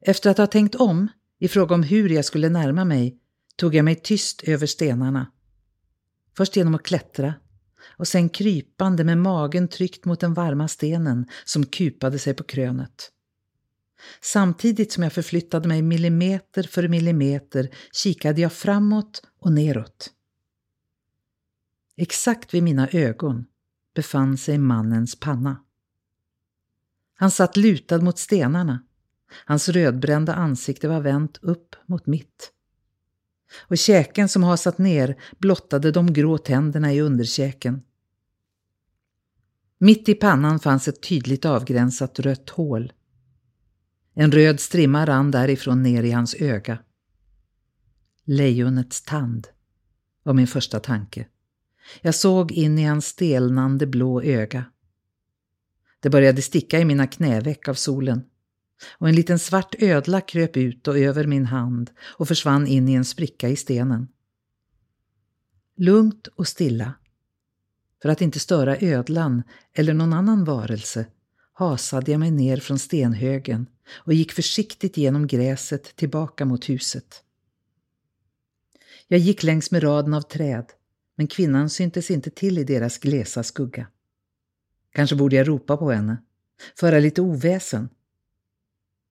Efter 0.00 0.30
att 0.30 0.38
ha 0.38 0.46
tänkt 0.46 0.74
om 0.74 1.08
i 1.38 1.48
fråga 1.48 1.74
om 1.74 1.82
hur 1.82 2.08
jag 2.08 2.24
skulle 2.24 2.48
närma 2.48 2.84
mig 2.84 3.18
tog 3.56 3.74
jag 3.74 3.84
mig 3.84 3.94
tyst 3.94 4.42
över 4.42 4.66
stenarna. 4.66 5.32
Först 6.36 6.56
genom 6.56 6.74
att 6.74 6.82
klättra 6.82 7.34
och 7.96 8.08
sen 8.08 8.28
krypande 8.28 9.04
med 9.04 9.18
magen 9.18 9.68
tryckt 9.68 10.04
mot 10.04 10.20
den 10.20 10.34
varma 10.34 10.68
stenen 10.68 11.26
som 11.44 11.66
kupade 11.66 12.18
sig 12.18 12.34
på 12.34 12.44
krönet. 12.44 13.10
Samtidigt 14.20 14.92
som 14.92 15.02
jag 15.02 15.12
förflyttade 15.12 15.68
mig 15.68 15.82
millimeter 15.82 16.62
för 16.62 16.88
millimeter 16.88 17.70
kikade 17.92 18.40
jag 18.40 18.52
framåt 18.52 19.22
och 19.40 19.52
neråt. 19.52 20.12
Exakt 21.96 22.54
vid 22.54 22.62
mina 22.62 22.88
ögon 22.88 23.46
befann 23.94 24.36
sig 24.36 24.58
mannens 24.58 25.20
panna. 25.20 25.62
Han 27.14 27.30
satt 27.30 27.56
lutad 27.56 27.98
mot 27.98 28.18
stenarna. 28.18 28.82
Hans 29.44 29.68
rödbrända 29.68 30.34
ansikte 30.34 30.88
var 30.88 31.00
vänt 31.00 31.38
upp 31.42 31.76
mot 31.86 32.06
mitt 32.06 32.52
och 33.68 33.78
käken 33.78 34.28
som 34.28 34.42
hasat 34.42 34.78
ner 34.78 35.16
blottade 35.38 35.90
de 35.90 36.12
grå 36.12 36.38
tänderna 36.38 36.92
i 36.92 37.00
underkäken. 37.00 37.82
Mitt 39.78 40.08
i 40.08 40.14
pannan 40.14 40.58
fanns 40.58 40.88
ett 40.88 41.02
tydligt 41.02 41.44
avgränsat 41.44 42.20
rött 42.20 42.50
hål. 42.50 42.92
En 44.14 44.32
röd 44.32 44.60
strimma 44.60 45.06
rann 45.06 45.30
därifrån 45.30 45.82
ner 45.82 46.02
i 46.02 46.10
hans 46.10 46.34
öga. 46.34 46.78
Lejonets 48.24 49.02
tand 49.02 49.48
var 50.22 50.34
min 50.34 50.46
första 50.46 50.80
tanke. 50.80 51.26
Jag 52.00 52.14
såg 52.14 52.52
in 52.52 52.78
i 52.78 52.84
hans 52.84 53.06
stelnande 53.06 53.86
blå 53.86 54.22
öga. 54.22 54.64
Det 56.00 56.10
började 56.10 56.42
sticka 56.42 56.80
i 56.80 56.84
mina 56.84 57.06
knäveck 57.06 57.68
av 57.68 57.74
solen 57.74 58.24
och 58.98 59.08
en 59.08 59.14
liten 59.14 59.38
svart 59.38 59.74
ödla 59.78 60.20
kröp 60.20 60.56
ut 60.56 60.88
och 60.88 60.98
över 60.98 61.26
min 61.26 61.46
hand 61.46 61.90
och 62.00 62.28
försvann 62.28 62.66
in 62.66 62.88
i 62.88 62.94
en 62.94 63.04
spricka 63.04 63.48
i 63.48 63.56
stenen. 63.56 64.08
Lugnt 65.76 66.26
och 66.26 66.48
stilla, 66.48 66.94
för 68.02 68.08
att 68.08 68.20
inte 68.20 68.40
störa 68.40 68.76
ödlan 68.80 69.42
eller 69.72 69.94
någon 69.94 70.12
annan 70.12 70.44
varelse, 70.44 71.06
hasade 71.52 72.10
jag 72.10 72.18
mig 72.18 72.30
ner 72.30 72.56
från 72.56 72.78
stenhögen 72.78 73.66
och 73.94 74.14
gick 74.14 74.32
försiktigt 74.32 74.96
genom 74.96 75.26
gräset 75.26 75.96
tillbaka 75.96 76.44
mot 76.44 76.68
huset. 76.68 77.22
Jag 79.08 79.20
gick 79.20 79.42
längs 79.42 79.70
med 79.70 79.82
raden 79.82 80.14
av 80.14 80.20
träd, 80.20 80.66
men 81.16 81.26
kvinnan 81.26 81.70
syntes 81.70 82.10
inte 82.10 82.30
till 82.30 82.58
i 82.58 82.64
deras 82.64 82.98
glesa 82.98 83.42
skugga. 83.42 83.86
Kanske 84.90 85.16
borde 85.16 85.36
jag 85.36 85.48
ropa 85.48 85.76
på 85.76 85.90
henne, 85.90 86.22
föra 86.78 86.98
lite 86.98 87.22
oväsen. 87.22 87.88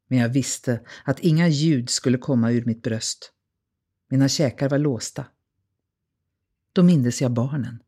Men 0.08 0.20
jag 0.20 0.30
visste 0.30 0.82
att 1.04 1.20
inga 1.20 1.48
ljud 1.48 1.90
skulle 1.90 2.18
komma 2.18 2.52
ur 2.52 2.66
mitt 2.66 2.82
bröst. 2.82 3.32
Mina 4.10 4.30
käkar 4.30 4.70
var 4.70 4.78
låsta. 4.78 5.26
Då 6.74 6.84
mindes 6.84 7.22
jag 7.22 7.32
barnen. 7.32 7.80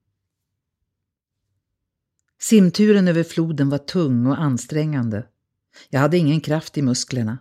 Simturen 2.40 3.08
över 3.08 3.24
floden 3.24 3.70
var 3.70 3.78
tung 3.78 4.28
och 4.28 4.42
ansträngande. 4.42 5.28
Jag 5.90 6.00
hade 6.00 6.18
ingen 6.18 6.42
kraft 6.42 6.78
i 6.78 6.82
musklerna. 6.82 7.38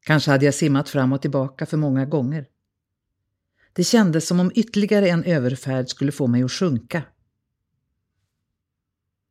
Kanske 0.00 0.30
hade 0.30 0.44
jag 0.44 0.54
simmat 0.54 0.88
fram 0.88 1.12
och 1.12 1.22
tillbaka 1.22 1.66
för 1.66 1.76
många 1.76 2.04
gånger. 2.06 2.46
Det 3.72 3.84
kändes 3.84 4.26
som 4.26 4.40
om 4.40 4.52
ytterligare 4.54 5.08
en 5.08 5.24
överfärd 5.24 5.88
skulle 5.88 6.12
få 6.12 6.26
mig 6.26 6.42
att 6.42 6.52
sjunka. 6.52 7.02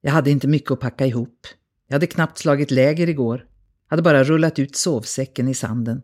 Jag 0.02 0.12
hade 0.12 0.32
inte 0.32 0.48
mycket 0.48 0.72
att 0.72 0.80
packa 0.80 1.06
ihop. 1.06 1.48
Jag 1.88 1.96
hade 1.96 2.08
knappt 2.08 2.38
slagit 2.38 2.72
läger 2.72 3.10
igår. 3.10 3.48
Hade 3.88 4.02
bara 4.02 4.24
rullat 4.24 4.60
ut 4.60 4.76
sovsäcken 4.76 5.48
i 5.48 5.54
sanden. 5.54 6.02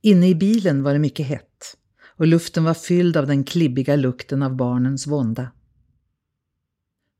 Inne 0.00 0.28
i 0.28 0.34
bilen 0.34 0.82
var 0.82 0.92
det 0.92 0.98
mycket 0.98 1.26
hett 1.26 1.76
och 2.16 2.26
luften 2.26 2.64
var 2.64 2.74
fylld 2.74 3.16
av 3.16 3.26
den 3.26 3.44
klibbiga 3.44 3.96
lukten 3.96 4.42
av 4.42 4.56
barnens 4.56 5.06
vånda. 5.06 5.52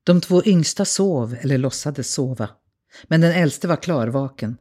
De 0.05 0.21
två 0.21 0.45
yngsta 0.45 0.85
sov, 0.85 1.37
eller 1.41 1.59
låtsades 1.59 2.13
sova, 2.13 2.51
men 3.05 3.21
den 3.21 3.33
äldste 3.33 3.69
var 3.69 3.77
klarvaken. 3.77 4.57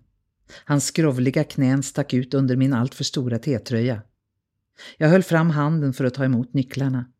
Hans 0.65 0.85
skrovliga 0.85 1.43
knän 1.43 1.83
stack 1.83 2.13
ut 2.13 2.33
under 2.33 2.55
min 2.55 2.73
alltför 2.73 3.03
stora 3.03 3.39
T-tröja. 3.39 4.01
Jag 4.97 5.09
höll 5.09 5.23
fram 5.23 5.49
handen 5.49 5.93
för 5.93 6.05
att 6.05 6.13
ta 6.13 6.25
emot 6.25 6.53
nycklarna. 6.53 7.11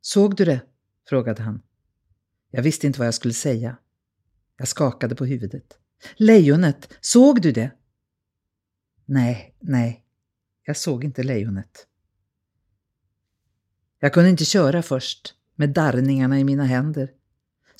Såg 0.00 0.36
du 0.36 0.44
det? 0.44 0.60
frågade 1.08 1.42
han. 1.42 1.62
Jag 2.50 2.62
visste 2.62 2.86
inte 2.86 2.98
vad 2.98 3.06
jag 3.06 3.14
skulle 3.14 3.34
säga. 3.34 3.76
Jag 4.56 4.68
skakade 4.68 5.14
på 5.14 5.24
huvudet. 5.24 5.78
Lejonet, 6.16 6.92
såg 7.00 7.42
du 7.42 7.52
det? 7.52 7.70
Nej, 9.04 9.56
nej, 9.60 10.04
jag 10.64 10.76
såg 10.76 11.04
inte 11.04 11.22
lejonet. 11.22 11.86
Jag 13.98 14.12
kunde 14.12 14.30
inte 14.30 14.44
köra 14.44 14.82
först, 14.82 15.34
med 15.54 15.70
darrningarna 15.70 16.40
i 16.40 16.44
mina 16.44 16.64
händer. 16.64 17.10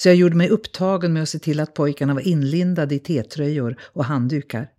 Så 0.02 0.08
jag 0.08 0.16
gjorde 0.16 0.36
mig 0.36 0.48
upptagen 0.48 1.12
med 1.12 1.22
att 1.22 1.28
se 1.28 1.38
till 1.38 1.60
att 1.60 1.74
pojkarna 1.74 2.14
var 2.14 2.20
inlindade 2.20 2.94
i 2.94 2.98
tetröjor 2.98 3.76
och 3.82 4.04
handdukar. 4.04 4.70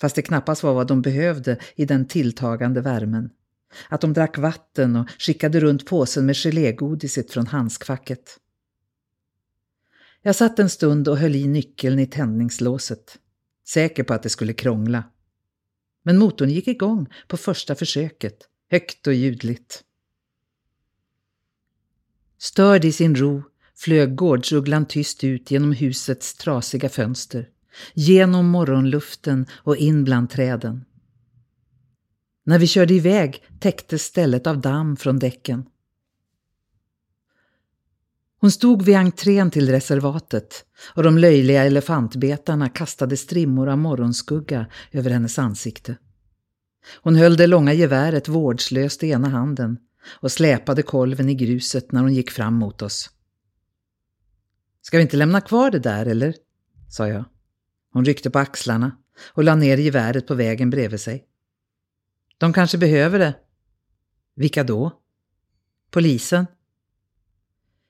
Fast 0.00 0.16
det 0.16 0.22
knappast 0.22 0.62
var 0.62 0.74
vad 0.74 0.86
de 0.86 1.02
behövde 1.02 1.58
i 1.74 1.84
den 1.84 2.06
tilltagande 2.06 2.80
värmen. 2.80 3.30
Att 3.88 4.00
de 4.00 4.12
drack 4.12 4.38
vatten 4.38 4.96
och 4.96 5.10
skickade 5.18 5.60
runt 5.60 5.86
påsen 5.86 6.26
med 6.26 6.36
gelégodiset 6.36 7.30
från 7.30 7.46
handskfacket. 7.46 8.38
Jag 10.22 10.36
satt 10.36 10.58
en 10.58 10.70
stund 10.70 11.08
och 11.08 11.18
höll 11.18 11.36
i 11.36 11.46
nyckeln 11.46 11.98
i 11.98 12.06
tändningslåset. 12.06 13.18
Säker 13.66 14.02
på 14.02 14.14
att 14.14 14.22
det 14.22 14.30
skulle 14.30 14.52
krångla. 14.52 15.04
Men 16.02 16.18
motorn 16.18 16.50
gick 16.50 16.68
igång 16.68 17.06
på 17.28 17.36
första 17.36 17.74
försöket, 17.74 18.38
högt 18.70 19.06
och 19.06 19.14
ljudligt. 19.14 19.82
Störd 22.38 22.84
i 22.84 22.92
sin 22.92 23.16
ro 23.16 23.42
flög 23.76 24.14
gårdsugglan 24.14 24.86
tyst 24.86 25.24
ut 25.24 25.50
genom 25.50 25.72
husets 25.72 26.34
trasiga 26.34 26.88
fönster, 26.88 27.48
genom 27.94 28.46
morgonluften 28.46 29.46
och 29.52 29.76
in 29.76 30.04
bland 30.04 30.30
träden. 30.30 30.84
När 32.44 32.58
vi 32.58 32.66
körde 32.66 32.94
iväg 32.94 33.44
täcktes 33.60 34.02
stället 34.02 34.46
av 34.46 34.60
damm 34.60 34.96
från 34.96 35.18
däcken. 35.18 35.64
Hon 38.40 38.50
stod 38.50 38.82
vid 38.82 38.96
entrén 38.96 39.50
till 39.50 39.70
reservatet 39.70 40.64
och 40.94 41.02
de 41.02 41.18
löjliga 41.18 41.64
elefantbetarna 41.64 42.68
kastade 42.68 43.16
strimmor 43.16 43.68
av 43.68 43.78
morgonskugga 43.78 44.66
över 44.92 45.10
hennes 45.10 45.38
ansikte. 45.38 45.96
Hon 47.02 47.16
höll 47.16 47.36
det 47.36 47.46
långa 47.46 47.72
geväret 47.72 48.28
vårdslöst 48.28 49.02
i 49.02 49.10
ena 49.10 49.28
handen 49.28 49.78
och 50.20 50.32
släpade 50.32 50.82
kolven 50.82 51.28
i 51.28 51.34
gruset 51.34 51.92
när 51.92 52.00
hon 52.00 52.14
gick 52.14 52.30
fram 52.30 52.54
mot 52.54 52.82
oss. 52.82 53.10
Ska 54.86 54.96
vi 54.96 55.02
inte 55.02 55.16
lämna 55.16 55.40
kvar 55.40 55.70
det 55.70 55.78
där, 55.78 56.06
eller? 56.06 56.34
sa 56.88 57.08
jag. 57.08 57.24
Hon 57.92 58.04
ryckte 58.04 58.30
på 58.30 58.38
axlarna 58.38 58.96
och 59.32 59.44
la 59.44 59.54
ner 59.54 59.76
geväret 59.76 60.26
på 60.26 60.34
vägen 60.34 60.70
bredvid 60.70 61.00
sig. 61.00 61.26
De 62.38 62.52
kanske 62.52 62.78
behöver 62.78 63.18
det. 63.18 63.34
Vilka 64.34 64.64
då? 64.64 65.00
Polisen? 65.90 66.46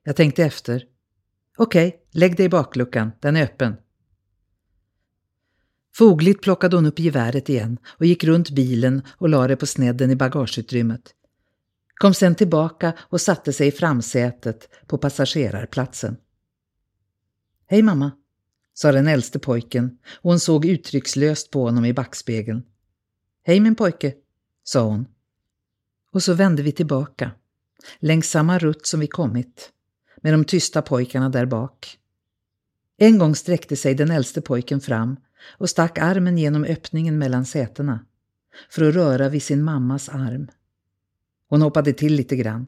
Jag 0.04 0.16
tänkte 0.16 0.44
efter. 0.44 0.84
Okej, 1.56 1.88
okay, 1.88 2.00
lägg 2.10 2.36
dig 2.36 2.46
i 2.46 2.48
bakluckan, 2.48 3.12
den 3.20 3.36
är 3.36 3.42
öppen. 3.42 3.76
Fogligt 5.94 6.42
plockade 6.42 6.76
hon 6.76 6.86
upp 6.86 6.98
geväret 6.98 7.48
igen 7.48 7.78
och 7.86 8.06
gick 8.06 8.24
runt 8.24 8.50
bilen 8.50 9.02
och 9.18 9.28
la 9.28 9.48
det 9.48 9.56
på 9.56 9.66
snedden 9.66 10.10
i 10.10 10.16
bagageutrymmet. 10.16 11.14
Kom 11.94 12.14
sen 12.14 12.34
tillbaka 12.34 12.92
och 12.98 13.20
satte 13.20 13.52
sig 13.52 13.68
i 13.68 13.72
framsätet 13.72 14.68
på 14.86 14.98
passagerarplatsen. 14.98 16.16
Hej 17.68 17.82
mamma, 17.82 18.10
sa 18.74 18.92
den 18.92 19.06
äldste 19.06 19.38
pojken 19.38 19.98
och 20.08 20.30
hon 20.30 20.40
såg 20.40 20.64
uttryckslöst 20.64 21.50
på 21.50 21.62
honom 21.62 21.84
i 21.84 21.92
backspegeln. 21.92 22.62
Hej 23.44 23.60
min 23.60 23.74
pojke, 23.74 24.14
sa 24.64 24.82
hon. 24.82 25.06
Och 26.12 26.22
så 26.22 26.34
vände 26.34 26.62
vi 26.62 26.72
tillbaka, 26.72 27.30
längs 27.98 28.30
samma 28.30 28.58
rutt 28.58 28.86
som 28.86 29.00
vi 29.00 29.06
kommit, 29.06 29.70
med 30.16 30.32
de 30.32 30.44
tysta 30.44 30.82
pojkarna 30.82 31.28
där 31.28 31.46
bak. 31.46 31.98
En 32.96 33.18
gång 33.18 33.34
sträckte 33.34 33.76
sig 33.76 33.94
den 33.94 34.10
äldste 34.10 34.40
pojken 34.40 34.80
fram 34.80 35.16
och 35.58 35.70
stack 35.70 35.98
armen 35.98 36.38
genom 36.38 36.64
öppningen 36.64 37.18
mellan 37.18 37.44
sätena 37.44 38.06
för 38.70 38.88
att 38.88 38.94
röra 38.94 39.28
vid 39.28 39.42
sin 39.42 39.62
mammas 39.62 40.08
arm. 40.08 40.48
Hon 41.48 41.62
hoppade 41.62 41.92
till 41.92 42.14
lite 42.14 42.36
grann 42.36 42.66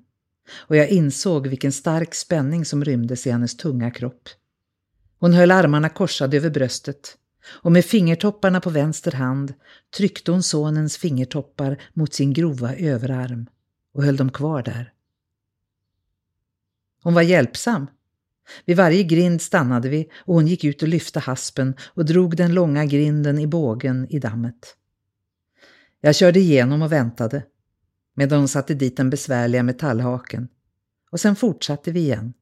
och 0.57 0.77
jag 0.77 0.89
insåg 0.89 1.47
vilken 1.47 1.73
stark 1.73 2.15
spänning 2.15 2.65
som 2.65 2.85
rymdes 2.85 3.27
i 3.27 3.31
hennes 3.31 3.57
tunga 3.57 3.91
kropp. 3.91 4.29
Hon 5.21 5.33
höll 5.33 5.51
armarna 5.51 5.89
korsade 5.89 6.37
över 6.37 6.51
bröstet 6.51 7.17
och 7.63 7.73
med 7.73 7.85
fingertopparna 7.85 8.61
på 8.61 8.71
vänster 8.71 9.13
hand 9.13 9.55
tryckte 9.97 10.31
hon 10.31 10.43
sonens 10.43 10.97
fingertoppar 10.97 11.83
mot 11.95 12.15
sin 12.15 12.33
grova 12.33 12.75
överarm 12.75 13.47
och 13.95 14.05
höll 14.05 14.17
dem 14.17 14.33
kvar 14.33 14.63
där. 14.63 14.93
Hon 17.03 17.15
var 17.15 17.23
hjälpsam. 17.23 17.87
Vid 18.65 18.77
varje 18.77 19.03
grind 19.03 19.43
stannade 19.43 19.89
vi 19.89 20.11
och 20.17 20.35
hon 20.35 20.47
gick 20.47 20.65
ut 20.65 20.83
och 20.83 20.89
lyfte 20.89 21.21
haspen 21.21 21.75
och 21.95 22.05
drog 22.05 22.37
den 22.37 22.55
långa 22.55 22.85
grinden 22.85 23.39
i 23.39 23.47
bågen 23.47 24.07
i 24.11 24.19
dammet. 24.19 24.77
Jag 26.01 26.15
körde 26.15 26.41
igenom 26.41 26.83
och 26.83 26.93
väntade 26.93 27.43
medan 28.15 28.39
hon 28.39 28.49
satte 28.49 28.75
dit 28.75 28.97
den 28.97 29.11
besvärliga 29.11 29.63
metallhaken 29.63 30.49
och 31.11 31.21
sen 31.21 31.37
fortsatte 31.37 31.93
vi 31.93 32.01
igen 32.01 32.35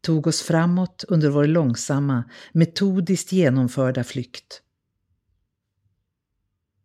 tog 0.00 0.26
oss 0.26 0.42
framåt 0.42 1.04
under 1.08 1.30
vår 1.30 1.46
långsamma, 1.46 2.24
metodiskt 2.52 3.32
genomförda 3.32 4.04
flykt. 4.04 4.62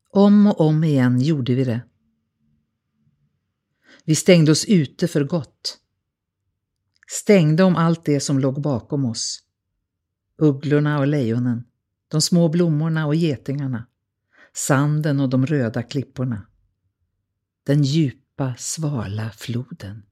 Om 0.10 0.47
och 0.47 0.62
om 0.62 0.84
igen 0.84 1.21
gjorde 1.21 1.56
vi 1.56 1.63
det. 1.63 1.82
Vi 4.06 4.15
stängde 4.15 4.52
oss 4.52 4.65
ute 4.65 5.08
för 5.08 5.23
gott. 5.23 5.80
Stängde 7.08 7.63
om 7.63 7.75
allt 7.75 8.06
det 8.06 8.19
som 8.19 8.39
låg 8.39 8.62
bakom 8.62 9.06
oss. 9.06 9.39
Ugglorna 10.38 10.99
och 10.99 11.08
lejonen, 11.08 11.63
de 12.08 12.21
små 12.21 12.49
blommorna 12.49 13.06
och 13.06 13.15
getingarna, 13.15 13.88
sanden 14.54 15.19
och 15.19 15.30
de 15.30 15.45
röda 15.45 15.84
klipporna. 15.84 16.47
Den 17.63 17.84
djupa, 17.84 18.56
svala 18.58 19.32
floden. 19.32 20.04